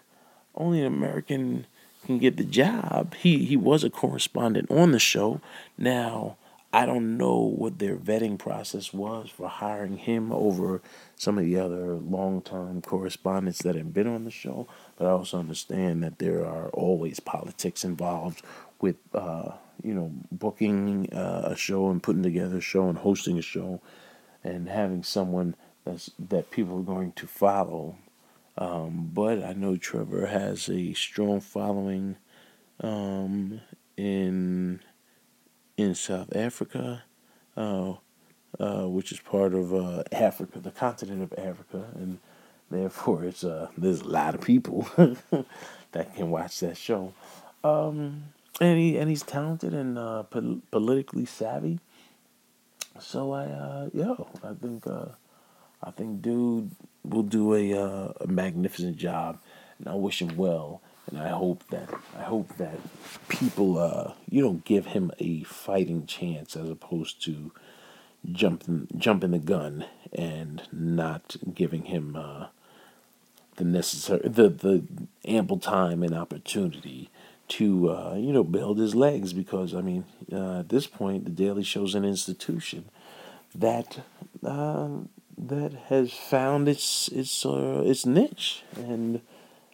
[0.56, 1.68] only an American
[2.06, 3.16] can get the job.
[3.16, 5.42] He he was a correspondent on the show.
[5.78, 6.38] Now
[6.72, 10.82] I don't know what their vetting process was for hiring him over
[11.16, 14.68] some of the other long-time correspondents that have been on the show,
[14.98, 18.42] but I also understand that there are always politics involved
[18.82, 19.52] with uh,
[19.84, 23.82] you know booking uh, a show and putting together a show and hosting a show
[24.44, 25.56] and having someone
[25.86, 27.98] that's that people are going to follow
[28.58, 32.18] Um, but I know Trevor has a strong following
[32.82, 33.62] um,
[33.98, 34.82] in
[35.78, 37.04] in South Africa,
[37.58, 37.96] uh,
[38.60, 42.20] uh, which is part of uh, Africa, the continent of Africa, and
[42.72, 44.88] therefore it's uh, there's a lot of people
[45.94, 47.14] that can watch that show.
[47.64, 48.26] Um,
[48.62, 51.80] and he and he's talented and uh, po- politically savvy.
[53.00, 55.08] So I, uh, yo, I think, uh,
[55.84, 56.72] I think, dude
[57.04, 59.40] will do a, uh, a magnificent job,
[59.80, 60.82] and I wish him well.
[61.08, 62.80] And I hope that I hope that
[63.30, 67.52] people, uh, you know, give him a fighting chance as opposed to
[68.32, 72.48] jumping jumping the gun and not giving him uh,
[73.58, 74.84] the necessary the the
[75.26, 77.10] ample time and opportunity
[77.48, 81.32] to uh, you know build his legs because I mean uh, at this point the
[81.32, 82.86] Daily Show's an institution
[83.54, 84.00] that
[84.44, 84.90] uh,
[85.38, 89.22] that has found its its uh, its niche and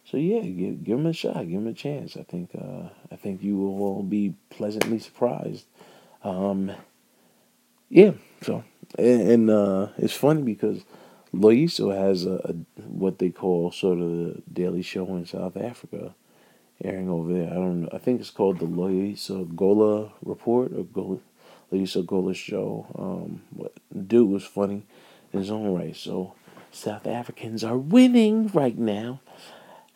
[0.04, 3.16] so yeah give, give him a shot give them a chance I think uh, I
[3.16, 5.66] think you will all be pleasantly surprised
[6.24, 6.72] um,
[7.88, 8.64] yeah so
[8.98, 10.84] and, and uh, it's funny because
[11.34, 16.14] Loyiso has a, a what they call sort of the Daily Show in South Africa
[16.84, 17.50] airing over there.
[17.50, 17.88] I don't.
[17.92, 21.18] I think it's called the Loyiso Gola Report or Gola,
[21.72, 22.86] Loyiso Gola Show.
[22.98, 23.72] Um, but
[24.08, 24.82] dude was funny
[25.32, 25.96] his own right.
[25.96, 26.34] So
[26.70, 29.20] South Africans are winning right now.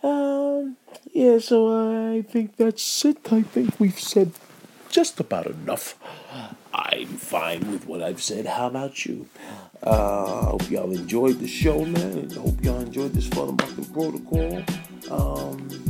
[0.02, 0.76] Um,
[1.12, 3.32] yeah, so I think that's it.
[3.32, 4.32] I think we've said
[4.90, 5.98] just about enough.
[6.72, 8.46] I'm fine with what I've said.
[8.46, 9.28] How about you?
[9.82, 12.30] Uh, I hope y'all enjoyed the show, man.
[12.32, 14.64] I hope y'all enjoyed this Motherfucking Protocol.
[15.10, 15.86] Um,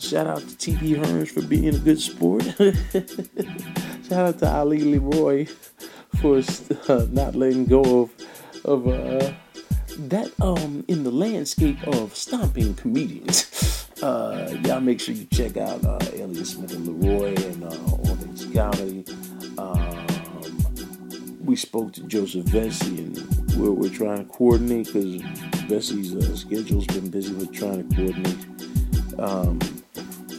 [0.00, 0.94] Shout out to T.P.
[0.94, 2.42] Hearns for being a good sport.
[4.08, 5.46] Shout out to Ali LeRoi
[6.20, 6.42] for
[6.90, 8.10] uh, not letting go of
[8.64, 9.32] of uh,
[9.98, 13.46] that um in the landscape of stomping comedians.
[14.02, 18.16] Uh, y'all make sure you check out uh, Elliott Smith and Leroy and uh, All
[18.16, 19.04] Things Comedy.
[19.58, 20.06] Um,
[21.44, 25.20] we spoke to Joseph Vecsey and we're, we're trying to coordinate because
[25.68, 29.18] Vecsey's uh, schedule's been busy with trying to coordinate.
[29.18, 29.58] Um,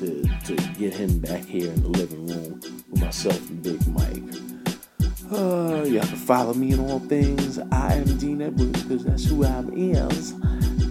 [0.02, 2.60] to, to get him back here in the living room
[2.90, 4.51] with myself and Big Mike.
[5.32, 7.58] Uh, y'all can follow me in all things.
[7.72, 10.34] I am Dean Edwards because that's who I is.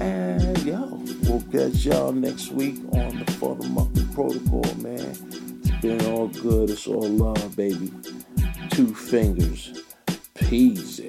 [0.01, 3.25] And yo, we'll catch y'all next week on the
[3.55, 5.15] the Monkey Protocol, man.
[5.61, 6.71] It's been all good.
[6.71, 7.93] It's all love, baby.
[8.71, 9.83] Two fingers.
[10.35, 11.01] Peace.